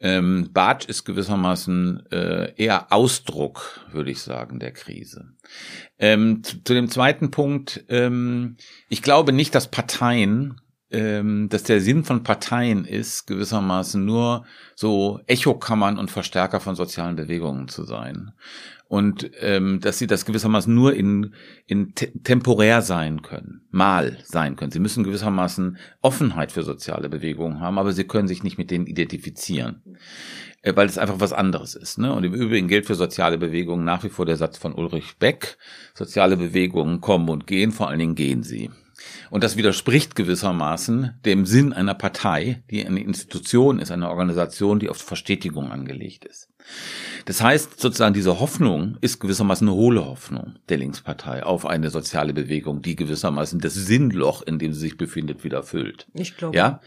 [0.00, 5.32] Ähm, Bartsch ist gewissermaßen äh, eher Ausdruck, würde ich sagen, der Krise.
[5.98, 8.56] Ähm, zu, zu, dem zweiten Punkt, ähm,
[8.88, 15.20] ich glaube nicht, dass Parteien ähm, dass der Sinn von Parteien ist, gewissermaßen nur so
[15.26, 18.32] Echokammern und Verstärker von sozialen Bewegungen zu sein.
[18.88, 21.34] Und ähm, dass sie das gewissermaßen nur in,
[21.66, 24.70] in te temporär sein können, mal sein können.
[24.70, 28.86] Sie müssen gewissermaßen Offenheit für soziale Bewegungen haben, aber sie können sich nicht mit denen
[28.86, 29.82] identifizieren,
[30.62, 31.98] äh, weil es einfach was anderes ist.
[31.98, 32.14] Ne?
[32.14, 35.58] Und im Übrigen gilt für soziale Bewegungen nach wie vor der Satz von Ulrich Beck,
[35.94, 38.70] soziale Bewegungen kommen und gehen, vor allen Dingen gehen sie.
[39.30, 44.88] Und das widerspricht gewissermaßen dem Sinn einer Partei, die eine Institution ist, eine Organisation, die
[44.88, 46.48] auf Verstetigung angelegt ist.
[47.24, 52.32] Das heißt, sozusagen diese Hoffnung ist gewissermaßen eine hohle Hoffnung der Linkspartei auf eine soziale
[52.32, 56.06] Bewegung, die gewissermaßen das Sinnloch, in dem sie sich befindet, wieder füllt.
[56.14, 56.56] Ich glaube.
[56.56, 56.80] Ja,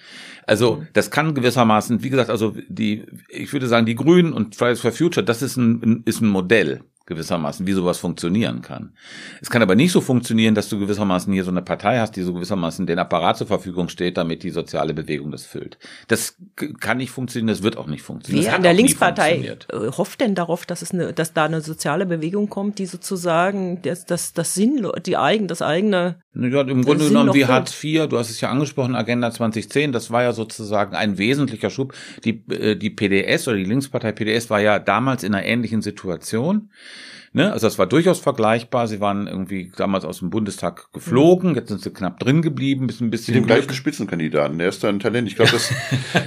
[0.48, 4.82] also das kann gewissermaßen, wie gesagt, also die, ich würde sagen, die Grünen und Fridays
[4.82, 6.82] for Future, das ist ein, ist ein Modell
[7.12, 8.94] gewissermaßen, wie sowas funktionieren kann.
[9.42, 12.22] Es kann aber nicht so funktionieren, dass du gewissermaßen hier so eine Partei hast, die
[12.22, 15.78] so gewissermaßen den Apparat zur Verfügung steht, damit die soziale Bewegung das füllt.
[16.08, 16.38] Das
[16.80, 18.46] kann nicht funktionieren, das wird auch nicht funktionieren.
[18.46, 22.06] Wer in der Linkspartei äh, hofft denn darauf, dass es eine, dass da eine soziale
[22.06, 26.22] Bewegung kommt, die sozusagen das, das, das Sinn, die eigen, das eigene.
[26.34, 30.12] Ja, im Grunde genommen wie Hartz IV, du hast es ja angesprochen, Agenda 2010, das
[30.12, 31.94] war ja sozusagen ein wesentlicher Schub.
[32.24, 36.70] Die, äh, die PDS oder die Linkspartei PDS war ja damals in einer ähnlichen Situation.
[37.34, 37.52] Ne?
[37.52, 38.88] Also das war durchaus vergleichbar.
[38.88, 43.00] Sie waren irgendwie damals aus dem Bundestag geflogen, jetzt sind sie knapp drin geblieben, bis
[43.00, 43.36] ein bisschen.
[43.36, 45.30] Mit dem gleichen Spitzenkandidaten, der ist da ein Talent.
[45.30, 45.72] Ich glaube, das,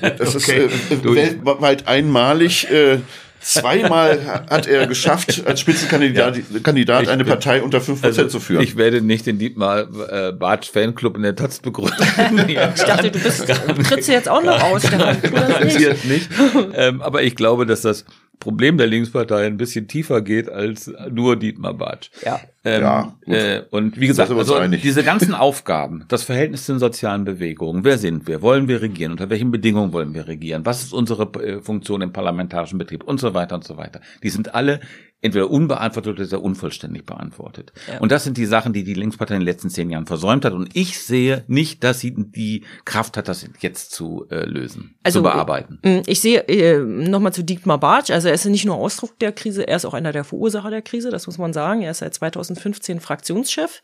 [0.18, 0.66] das okay.
[0.66, 2.70] ist äh, weltweit einmalig.
[2.70, 3.00] Äh,
[3.44, 6.60] Zweimal hat er geschafft, als Spitzenkandidat ja.
[6.62, 8.62] Kandidat ich eine Partei unter 5% also, zu führen.
[8.62, 11.94] Ich werde nicht den Dietmar äh, Bartsch Fanclub in der Taz begründen.
[12.48, 14.90] ich dachte, du bist, trittst jetzt auch noch aus.
[14.90, 16.30] Garantiert nicht.
[16.72, 18.06] Ähm, aber ich glaube, dass das
[18.38, 22.10] Problem der Linkspartei ein bisschen tiefer geht als nur Dietmar Bartsch.
[22.24, 22.40] Ja.
[22.64, 27.24] Ähm, ja äh, und wie gesagt, also diese ganzen Aufgaben, das Verhältnis zu den sozialen
[27.24, 30.92] Bewegungen, wer sind wir, wollen wir regieren, unter welchen Bedingungen wollen wir regieren, was ist
[30.92, 34.00] unsere äh, Funktion im parlamentarischen Betrieb und so weiter und so weiter.
[34.22, 34.80] Die sind alle
[35.24, 37.72] entweder unbeantwortet oder sehr unvollständig beantwortet.
[37.90, 37.98] Ja.
[37.98, 40.52] Und das sind die Sachen, die die Linkspartei in den letzten zehn Jahren versäumt hat.
[40.52, 45.20] Und ich sehe nicht, dass sie die Kraft hat, das jetzt zu äh, lösen, also,
[45.20, 45.80] zu bearbeiten.
[46.06, 48.10] Ich sehe äh, nochmal zu Dietmar Bartsch.
[48.10, 50.82] Also er ist nicht nur Ausdruck der Krise, er ist auch einer der Verursacher der
[50.82, 51.10] Krise.
[51.10, 51.80] Das muss man sagen.
[51.80, 53.80] Er ist seit 2015 Fraktionschef.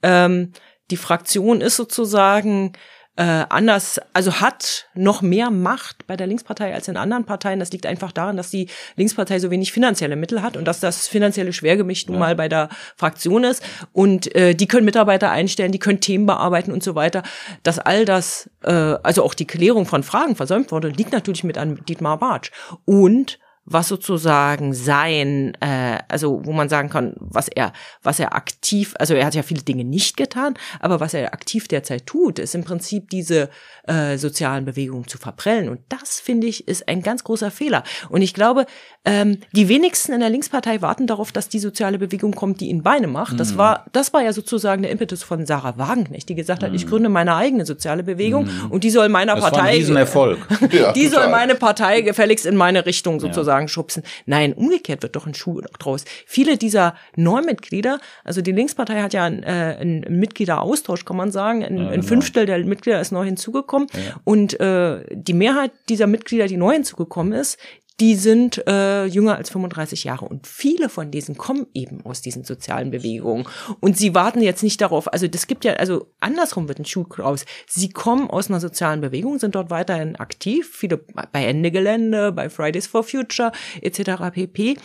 [0.00, 0.52] Ähm,
[0.92, 2.72] die Fraktion ist sozusagen
[3.16, 7.60] äh, anders, also hat noch mehr Macht bei der Linkspartei als in anderen Parteien.
[7.60, 11.06] Das liegt einfach daran, dass die Linkspartei so wenig finanzielle Mittel hat und dass das
[11.06, 12.20] finanzielle Schwergewicht nun ja.
[12.20, 13.62] mal bei der Fraktion ist.
[13.92, 17.22] Und äh, die können Mitarbeiter einstellen, die können Themen bearbeiten und so weiter.
[17.62, 21.56] Dass all das, äh, also auch die Klärung von Fragen versäumt wurde, liegt natürlich mit
[21.56, 22.50] an Dietmar Bartsch.
[22.84, 28.94] Und was sozusagen sein, äh, also wo man sagen kann, was er, was er aktiv,
[28.98, 32.54] also er hat ja viele Dinge nicht getan, aber was er aktiv derzeit tut, ist
[32.54, 33.48] im Prinzip diese
[33.86, 35.68] äh, sozialen Bewegungen zu verprellen.
[35.68, 37.84] Und das finde ich ist ein ganz großer Fehler.
[38.08, 38.66] Und ich glaube,
[39.04, 42.82] ähm, die wenigsten in der Linkspartei warten darauf, dass die soziale Bewegung kommt, die ihnen
[42.82, 43.38] Beine macht.
[43.38, 43.58] Das mhm.
[43.58, 46.76] war, das war ja sozusagen der Impetus von Sarah Wagenknecht, die gesagt hat, mhm.
[46.76, 48.70] ich gründe meine eigene soziale Bewegung mhm.
[48.70, 50.38] und die soll meiner das Partei, war ein Riesenerfolg.
[50.72, 53.53] ja, die soll meine Partei gefälligst in meine Richtung sozusagen ja.
[53.68, 54.02] Schubsen.
[54.26, 56.04] Nein, umgekehrt wird doch ein Schuh draus.
[56.26, 61.64] Viele dieser Neumitglieder, also die Linkspartei hat ja einen, äh, einen Mitgliederaustausch, kann man sagen.
[61.64, 62.06] Ein, ja, ein genau.
[62.06, 63.88] Fünftel der Mitglieder ist neu hinzugekommen.
[63.92, 64.20] Ja.
[64.24, 67.58] Und äh, die Mehrheit dieser Mitglieder, die neu hinzugekommen ist,
[68.00, 72.44] die sind äh, jünger als 35 Jahre und viele von diesen kommen eben aus diesen
[72.44, 73.46] sozialen Bewegungen
[73.80, 77.06] und sie warten jetzt nicht darauf, also das gibt ja, also andersrum wird ein Schuh
[77.18, 77.44] raus.
[77.68, 82.48] Sie kommen aus einer sozialen Bewegung, sind dort weiterhin aktiv, viele bei Ende Gelände, bei
[82.48, 84.30] Fridays for Future etc.
[84.32, 84.76] pp.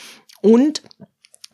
[0.42, 0.84] Und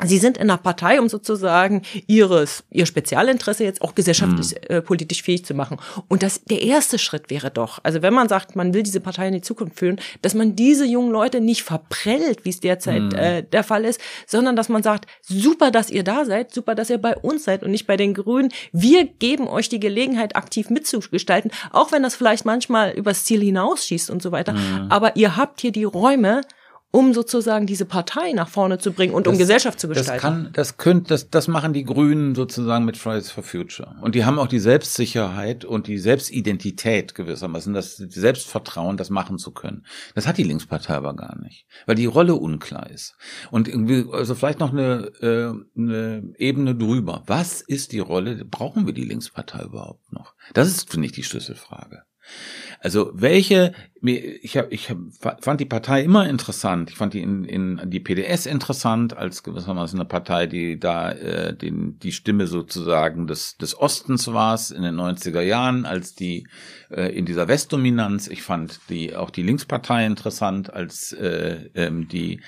[0.03, 4.75] Sie sind in einer Partei, um sozusagen ihres, ihr Spezialinteresse jetzt auch gesellschaftlich, mhm.
[4.75, 5.77] äh, politisch fähig zu machen.
[6.09, 9.29] Und das, der erste Schritt wäre doch, also wenn man sagt, man will diese Partei
[9.29, 13.15] in die Zukunft führen, dass man diese jungen Leute nicht verprellt, wie es derzeit mhm.
[13.15, 16.89] äh, der Fall ist, sondern dass man sagt, super, dass ihr da seid, super, dass
[16.89, 18.49] ihr bei uns seid und nicht bei den Grünen.
[18.73, 24.09] Wir geben euch die Gelegenheit, aktiv mitzugestalten, auch wenn das vielleicht manchmal übers Ziel hinausschießt
[24.09, 24.51] und so weiter.
[24.51, 24.87] Mhm.
[24.89, 26.41] Aber ihr habt hier die Räume,
[26.91, 30.13] um sozusagen diese Partei nach vorne zu bringen und das, um Gesellschaft zu gestalten.
[30.13, 33.95] Das kann, das könnte, das, das machen die Grünen sozusagen mit Fridays for Future.
[34.01, 39.51] Und die haben auch die Selbstsicherheit und die Selbstidentität gewissermaßen, das Selbstvertrauen, das machen zu
[39.51, 39.85] können.
[40.13, 43.17] Das hat die Linkspartei aber gar nicht, weil die Rolle unklar ist.
[43.51, 47.23] Und irgendwie, also vielleicht noch eine, äh, eine Ebene drüber.
[47.27, 48.45] Was ist die Rolle?
[48.45, 50.33] Brauchen wir die Linkspartei überhaupt noch?
[50.53, 52.03] Das ist, finde ich, die Schlüsselfrage.
[52.79, 53.73] Also welche,
[54.05, 54.97] mir, ich, hab, ich hab,
[55.43, 56.91] fand die Partei immer interessant.
[56.91, 61.55] Ich fand die in, in die PDS interessant als gewissermaßen eine Partei, die da äh,
[61.55, 66.47] den, die Stimme sozusagen des, des Ostens war in den 90er Jahren, als die
[66.89, 68.27] äh, in dieser Westdominanz.
[68.27, 72.41] Ich fand die auch die Linkspartei interessant als äh, ähm, die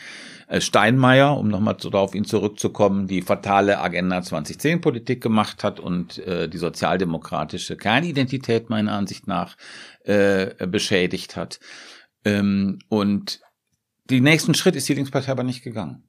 [0.48, 5.80] äh, Steinmeier, um nochmal so auf ihn zurückzukommen, die fatale Agenda 2010 Politik gemacht hat
[5.80, 9.58] und äh, die sozialdemokratische Kernidentität meiner Ansicht nach
[10.08, 11.47] äh, beschädigt hat.
[12.26, 13.42] Ähm, und
[14.10, 16.04] die nächsten Schritt ist die Linkspartei aber nicht gegangen.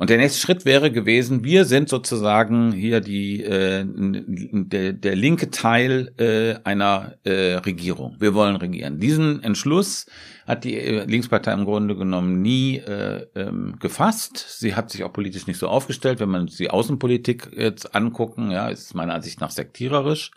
[0.00, 5.50] Und der nächste Schritt wäre gewesen, wir sind sozusagen hier die äh, der, der linke
[5.50, 8.16] Teil äh, einer äh, Regierung.
[8.18, 8.98] Wir wollen regieren.
[8.98, 10.06] Diesen Entschluss
[10.50, 14.44] hat die äh, Linkspartei im Grunde genommen nie äh, ähm, gefasst.
[14.58, 16.20] Sie hat sich auch politisch nicht so aufgestellt.
[16.20, 20.32] Wenn man die Außenpolitik jetzt angucken, ja, ist meiner Ansicht nach sektiererisch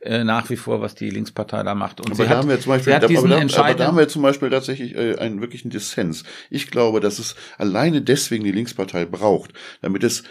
[0.00, 2.00] äh, nach wie vor, was die Linkspartei da macht.
[2.00, 4.22] Und aber, da, hat, haben wir zum Beispiel, aber, da, aber da haben wir zum
[4.22, 6.24] Beispiel tatsächlich äh, einen wirklichen Dissens.
[6.48, 9.52] Ich glaube, dass es alleine deswegen die Linkspartei braucht,
[9.82, 10.24] damit es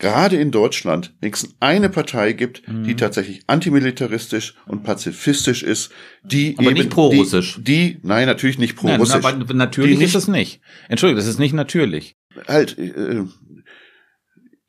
[0.00, 2.84] gerade in Deutschland wenigstens eine Partei gibt, mhm.
[2.84, 5.92] die tatsächlich antimilitaristisch und pazifistisch ist,
[6.24, 7.56] die aber eben nicht pro-russisch.
[7.58, 9.22] Die, die, nein, natürlich nicht pro-russisch.
[9.22, 10.60] Nein, aber natürlich ist es nicht.
[10.88, 12.16] Entschuldigung, das ist nicht natürlich.
[12.48, 13.24] Halt, äh,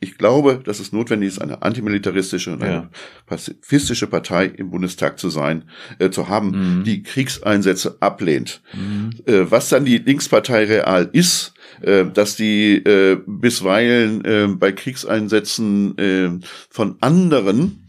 [0.03, 2.89] ich glaube, dass es notwendig ist, eine antimilitaristische und eine ja.
[3.27, 5.65] pazifistische Partei im Bundestag zu sein,
[5.99, 6.83] äh, zu haben, mhm.
[6.83, 8.63] die Kriegseinsätze ablehnt.
[8.73, 9.11] Mhm.
[9.25, 15.97] Äh, was dann die Linkspartei real ist, äh, dass die äh, bisweilen äh, bei Kriegseinsätzen
[15.99, 16.29] äh,
[16.71, 17.80] von anderen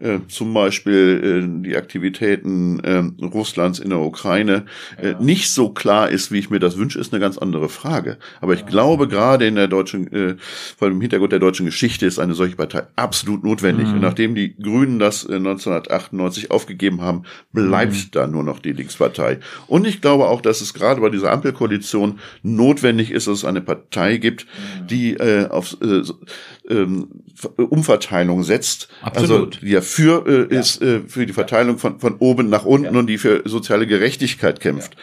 [0.00, 4.66] äh, zum Beispiel äh, die Aktivitäten äh, Russlands in der Ukraine
[5.00, 5.20] äh, ja.
[5.20, 8.18] nicht so klar ist, wie ich mir das wünsche, ist eine ganz andere Frage.
[8.40, 8.66] Aber ich ja.
[8.66, 10.36] glaube, gerade in der deutschen, äh,
[10.76, 13.88] vor dem Hintergrund der deutschen Geschichte ist eine solche Partei absolut notwendig.
[13.88, 13.94] Mhm.
[13.94, 17.22] Und nachdem die Grünen das äh, 1998 aufgegeben haben,
[17.52, 18.08] bleibt mhm.
[18.12, 19.38] da nur noch die Linkspartei.
[19.66, 23.60] Und ich glaube auch, dass es gerade bei dieser Ampelkoalition notwendig ist, dass es eine
[23.60, 24.46] Partei gibt,
[24.90, 26.02] die äh, auf äh,
[26.68, 27.08] ähm,
[27.56, 28.88] Umverteilung setzt.
[29.02, 29.30] Absolut.
[29.30, 30.60] Also die ja für äh, ja.
[30.60, 32.98] ist äh, für die Verteilung von von oben nach unten ja.
[32.98, 34.96] und die für soziale Gerechtigkeit kämpft.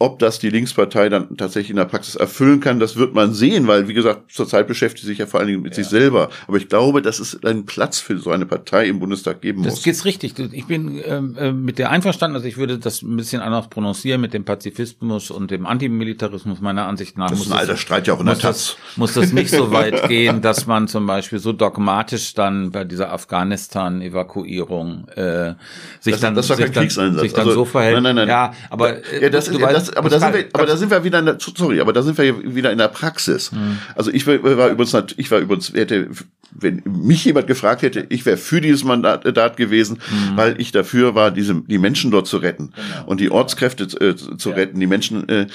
[0.00, 0.06] Ja.
[0.06, 3.66] Ob das die Linkspartei dann tatsächlich in der Praxis erfüllen kann, das wird man sehen,
[3.66, 5.82] weil, wie gesagt, zurzeit beschäftigt sie sich ja vor allen Dingen mit ja.
[5.82, 6.30] sich selber.
[6.46, 9.72] Aber ich glaube, dass es einen Platz für so eine Partei im Bundestag geben das
[9.72, 9.80] muss.
[9.80, 10.38] Das geht's richtig.
[10.52, 14.20] Ich bin ähm, äh, mit der einverstanden, also ich würde das ein bisschen anders prononcieren
[14.20, 17.30] mit dem Pazifismus und dem Antimilitarismus meiner Ansicht nach.
[17.30, 18.76] Das ist ein alter Streit ja auch in der Taz.
[18.96, 23.12] Muss das nicht so weit gehen, dass man zum Beispiel so dogmatisch dann bei dieser
[23.12, 25.54] Afghanistan-Evakuierung äh,
[26.00, 27.94] sich das, dann, das sich, dann sich dann also, so verhält.
[27.94, 28.28] Nein, nein, nein.
[28.28, 30.90] Ja, aber äh, ja, das, du, du weißt, aber da sind wir, aber da sind
[30.90, 33.52] wir wieder in der, sorry, aber da sind wir wieder in der Praxis.
[33.52, 33.78] Mhm.
[33.94, 36.08] Also ich war, war übrigens, ich war übrigens, hätte,
[36.50, 40.36] wenn mich jemand gefragt hätte, ich wäre für dieses Mandat gewesen, mhm.
[40.36, 43.06] weil ich dafür war, diese, die Menschen dort zu retten genau.
[43.06, 44.54] und die Ortskräfte äh, zu ja.
[44.54, 45.46] retten, die Menschen äh,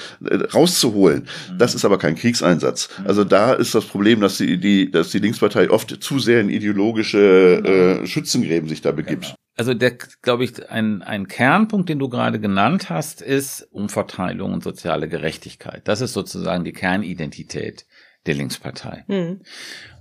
[0.52, 1.26] rauszuholen.
[1.50, 1.58] Mhm.
[1.58, 2.88] Das ist aber kein Kriegseinsatz.
[2.98, 3.06] Mhm.
[3.06, 6.48] Also da ist das Problem, dass die, die, dass die Linkspartei oft zu sehr in
[6.48, 8.02] ideologische genau.
[8.02, 9.24] äh, Schützengräben sich da begibt.
[9.24, 9.92] Genau also der,
[10.22, 15.86] glaube ich, ein, ein Kernpunkt, den du gerade genannt hast, ist Umverteilung und soziale Gerechtigkeit.
[15.86, 17.86] Das ist sozusagen die Kernidentität
[18.26, 19.04] der Linkspartei.
[19.06, 19.42] Mhm.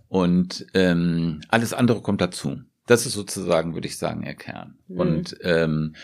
[0.07, 2.61] Und ähm, alles andere kommt dazu.
[2.85, 4.77] Das ist sozusagen, würde ich sagen, ihr Kern.
[4.87, 4.99] Mhm.
[4.99, 5.95] Und ähm,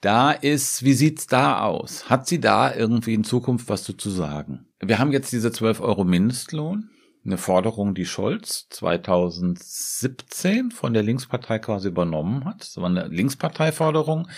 [0.00, 2.08] da ist, wie sieht's da aus?
[2.08, 4.66] Hat sie da irgendwie in Zukunft was zu sagen?
[4.80, 6.90] Wir haben jetzt diese 12 Euro Mindestlohn
[7.24, 12.60] eine Forderung, die Scholz 2017 von der Linkspartei quasi übernommen hat.
[12.60, 14.28] Das war eine Linksparteiforderung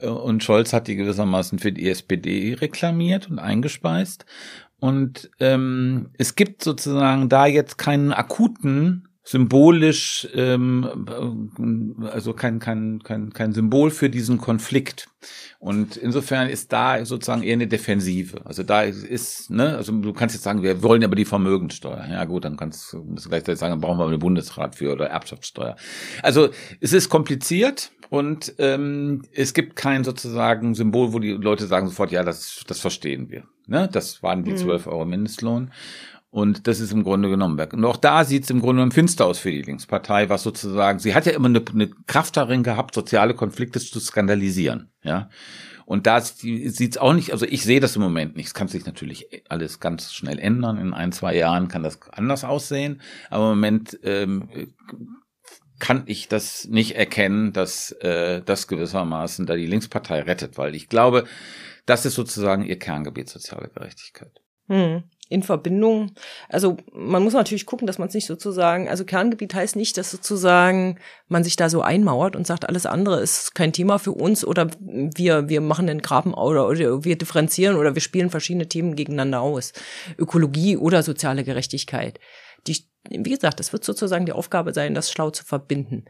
[0.00, 4.24] äh, und Scholz hat die gewissermaßen für die SPD reklamiert und eingespeist.
[4.78, 11.06] Und ähm, es gibt sozusagen da jetzt keinen akuten symbolisch, ähm,
[12.10, 15.08] also kein, kein, kein, kein Symbol für diesen Konflikt.
[15.58, 18.40] Und insofern ist da sozusagen eher eine Defensive.
[18.46, 22.06] Also da ist, ne, also du kannst jetzt sagen, wir wollen aber die Vermögenssteuer.
[22.10, 25.76] Ja gut, dann kannst du gleichzeitig sagen, dann brauchen wir einen Bundesrat für oder Erbschaftssteuer.
[26.22, 26.48] Also
[26.80, 32.10] es ist kompliziert und ähm, es gibt kein sozusagen Symbol, wo die Leute sagen sofort,
[32.10, 33.44] ja, das, das verstehen wir.
[33.66, 33.88] Ne?
[33.92, 34.92] Das waren die 12 mhm.
[34.92, 35.70] Euro Mindestlohn.
[36.30, 37.72] Und das ist im Grunde genommen weg.
[37.72, 41.00] Und auch da sieht es im Grunde genommen finster aus für die Linkspartei, was sozusagen,
[41.00, 45.28] sie hat ja immer eine, eine Kraft darin gehabt, soziale Konflikte zu skandalisieren, ja.
[45.86, 48.46] Und da sieht es auch nicht, also ich sehe das im Moment nicht.
[48.46, 50.78] Es kann sich natürlich alles ganz schnell ändern.
[50.78, 53.00] In ein, zwei Jahren kann das anders aussehen.
[53.28, 54.48] Aber im Moment ähm,
[55.80, 60.88] kann ich das nicht erkennen, dass äh, das gewissermaßen da die Linkspartei rettet, weil ich
[60.88, 61.24] glaube,
[61.86, 64.40] das ist sozusagen ihr Kerngebiet soziale Gerechtigkeit.
[64.68, 65.02] Hm.
[65.30, 66.10] In Verbindung.
[66.48, 70.10] Also man muss natürlich gucken, dass man es nicht sozusagen, also Kerngebiet heißt nicht, dass
[70.10, 74.44] sozusagen man sich da so einmauert und sagt, alles andere ist kein Thema für uns
[74.44, 78.96] oder wir, wir machen den Graben oder, oder wir differenzieren oder wir spielen verschiedene Themen
[78.96, 79.72] gegeneinander aus.
[80.18, 82.18] Ökologie oder soziale Gerechtigkeit.
[82.66, 86.06] Die, wie gesagt, das wird sozusagen die Aufgabe sein, das schlau zu verbinden.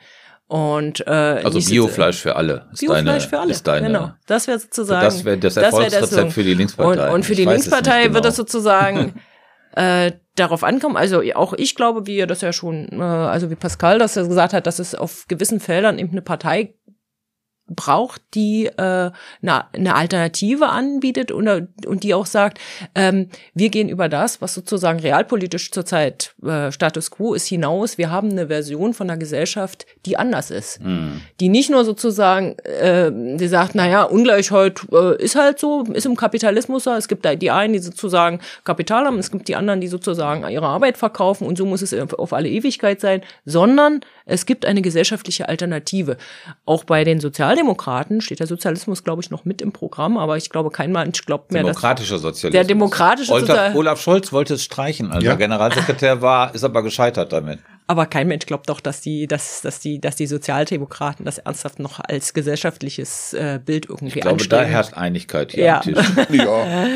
[0.51, 2.67] Und, äh, also Biofleisch für alle.
[2.73, 3.53] Ist Biofleisch für alle.
[3.53, 4.11] Ist deine, genau.
[4.27, 5.05] Das wäre sozusagen.
[5.05, 7.07] Das wäre das Erfolgsrezept das für die Linkspartei.
[7.07, 8.15] Und, und für ich die Linkspartei genau.
[8.15, 9.15] wird das sozusagen
[9.77, 10.97] äh, darauf ankommen.
[10.97, 14.27] Also auch ich glaube, wie er das ja schon, äh, also wie Pascal das ja
[14.27, 16.75] gesagt hat, dass es auf gewissen Feldern eben eine Partei
[17.71, 19.13] braucht, die äh, eine,
[19.73, 21.49] eine Alternative anbietet und,
[21.87, 22.59] und die auch sagt,
[22.95, 27.97] ähm, wir gehen über das, was sozusagen realpolitisch zurzeit äh, Status quo ist, hinaus.
[27.97, 30.83] Wir haben eine Version von einer Gesellschaft, die anders ist.
[30.83, 31.21] Mhm.
[31.39, 36.17] Die nicht nur sozusagen, äh, die sagt, naja, Ungleichheit äh, ist halt so, ist im
[36.17, 36.91] Kapitalismus so.
[36.91, 40.49] Es gibt da die einen, die sozusagen Kapital haben, es gibt die anderen, die sozusagen
[40.49, 44.83] ihre Arbeit verkaufen und so muss es auf alle Ewigkeit sein, sondern es gibt eine
[44.83, 46.17] gesellschaftliche Alternative.
[46.65, 47.21] Auch bei den
[47.61, 51.25] Sozialdemokraten steht der Sozialismus, glaube ich, noch mit im Programm, aber ich glaube, kein Mensch
[51.25, 52.53] glaubt mehr, Demokratischer Sozialismus.
[52.53, 53.79] Der demokratische Sozialismus.
[53.79, 55.33] Olaf Scholz wollte es streichen, als ja.
[55.33, 57.59] er Generalsekretär war, ist aber gescheitert damit.
[57.87, 61.81] Aber kein Mensch glaubt doch, dass die, dass, dass die, dass die Sozialdemokraten das ernsthaft
[61.81, 64.65] noch als gesellschaftliches äh, Bild irgendwie Ich glaube, anstreben.
[64.65, 65.77] da herrscht Einigkeit hier ja.
[65.79, 66.07] am Tisch.
[66.31, 66.87] Ja.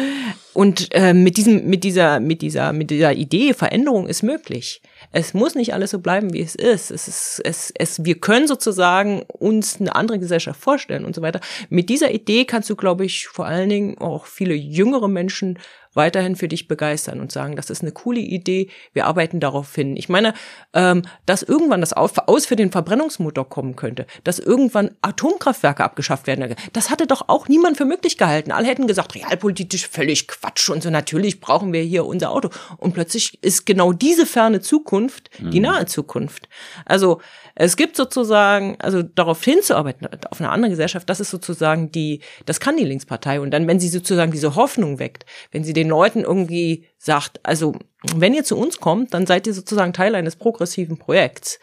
[0.52, 4.80] Und äh, mit diesem, mit dieser, mit dieser, mit dieser Idee, Veränderung ist möglich.
[5.16, 6.90] Es muss nicht alles so bleiben, wie es ist.
[6.90, 11.40] Es ist, es, es, wir können sozusagen uns eine andere Gesellschaft vorstellen und so weiter.
[11.68, 15.60] Mit dieser Idee kannst du, glaube ich, vor allen Dingen auch viele jüngere Menschen
[15.94, 19.96] weiterhin für dich begeistern und sagen, das ist eine coole Idee, wir arbeiten darauf hin.
[19.96, 20.34] Ich meine,
[20.72, 26.54] ähm, dass irgendwann das Aus für den Verbrennungsmotor kommen könnte, dass irgendwann Atomkraftwerke abgeschafft werden,
[26.72, 28.52] das hatte doch auch niemand für möglich gehalten.
[28.52, 32.50] Alle hätten gesagt, realpolitisch völlig Quatsch und so, natürlich brauchen wir hier unser Auto.
[32.78, 35.66] Und plötzlich ist genau diese ferne Zukunft die mhm.
[35.66, 36.48] nahe Zukunft.
[36.84, 37.20] Also
[37.54, 42.60] es gibt sozusagen, also darauf hinzuarbeiten, auf eine andere Gesellschaft, das ist sozusagen die, das
[42.60, 43.40] kann die Linkspartei.
[43.40, 47.74] Und dann, wenn sie sozusagen diese Hoffnung weckt, wenn sie den Leuten irgendwie sagt, also
[48.14, 51.58] wenn ihr zu uns kommt, dann seid ihr sozusagen Teil eines progressiven Projekts.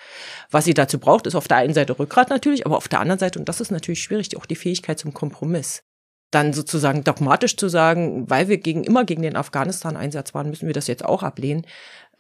[0.50, 3.20] Was sie dazu braucht, ist auf der einen Seite Rückgrat natürlich, aber auf der anderen
[3.20, 5.84] Seite, und das ist natürlich schwierig, auch die Fähigkeit zum Kompromiss
[6.32, 10.74] dann sozusagen dogmatisch zu sagen, weil wir gegen immer gegen den Afghanistan-Einsatz waren, müssen wir
[10.74, 11.68] das jetzt auch ablehnen.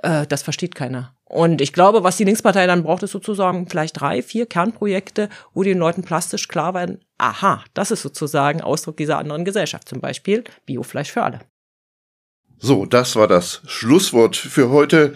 [0.04, 1.16] Äh, das versteht keiner.
[1.24, 5.64] Und ich glaube, was die Linkspartei dann braucht, ist sozusagen vielleicht drei, vier Kernprojekte, wo
[5.64, 10.44] den Leuten plastisch klar werden, aha, das ist sozusagen Ausdruck dieser anderen Gesellschaft, zum Beispiel
[10.66, 11.40] Biofleisch für alle.
[12.64, 15.16] So, das war das Schlusswort für heute.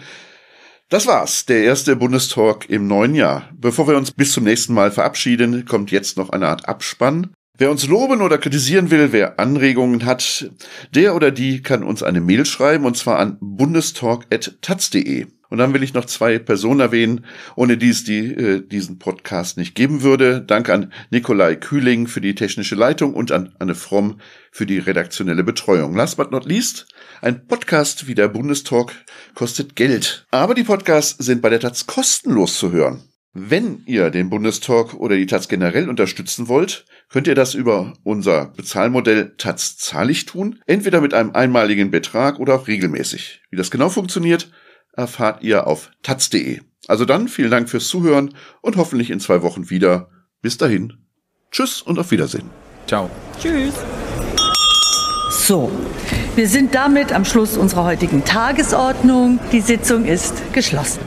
[0.88, 3.48] Das war's, der erste Bundestalk im neuen Jahr.
[3.54, 7.32] Bevor wir uns bis zum nächsten Mal verabschieden, kommt jetzt noch eine Art Abspann.
[7.56, 10.50] Wer uns loben oder kritisieren will, wer Anregungen hat,
[10.92, 15.26] der oder die kann uns eine Mail schreiben und zwar an bundestalk.taz.de.
[15.48, 17.24] Und dann will ich noch zwei Personen erwähnen,
[17.54, 20.42] ohne die es die, äh, diesen Podcast nicht geben würde.
[20.42, 24.20] Dank an Nikolai Kühling für die technische Leitung und an Anne Fromm
[24.50, 25.94] für die redaktionelle Betreuung.
[25.94, 26.88] Last but not least,
[27.20, 28.92] ein Podcast wie der Bundestalk
[29.34, 30.26] kostet Geld.
[30.30, 33.04] Aber die Podcasts sind bei der Taz kostenlos zu hören.
[33.32, 38.46] Wenn ihr den Bundestalk oder die Taz generell unterstützen wollt, könnt ihr das über unser
[38.56, 43.42] Bezahlmodell Taz zahlig tun, entweder mit einem einmaligen Betrag oder auch regelmäßig.
[43.50, 44.50] Wie das genau funktioniert,
[44.94, 46.60] erfahrt ihr auf taz.de.
[46.88, 50.08] Also dann vielen Dank fürs Zuhören und hoffentlich in zwei Wochen wieder.
[50.40, 50.94] Bis dahin.
[51.50, 52.48] Tschüss und auf Wiedersehen.
[52.86, 53.10] Ciao.
[53.40, 53.74] Tschüss.
[55.30, 55.70] So,
[56.36, 59.40] wir sind damit am Schluss unserer heutigen Tagesordnung.
[59.52, 61.05] Die Sitzung ist geschlossen.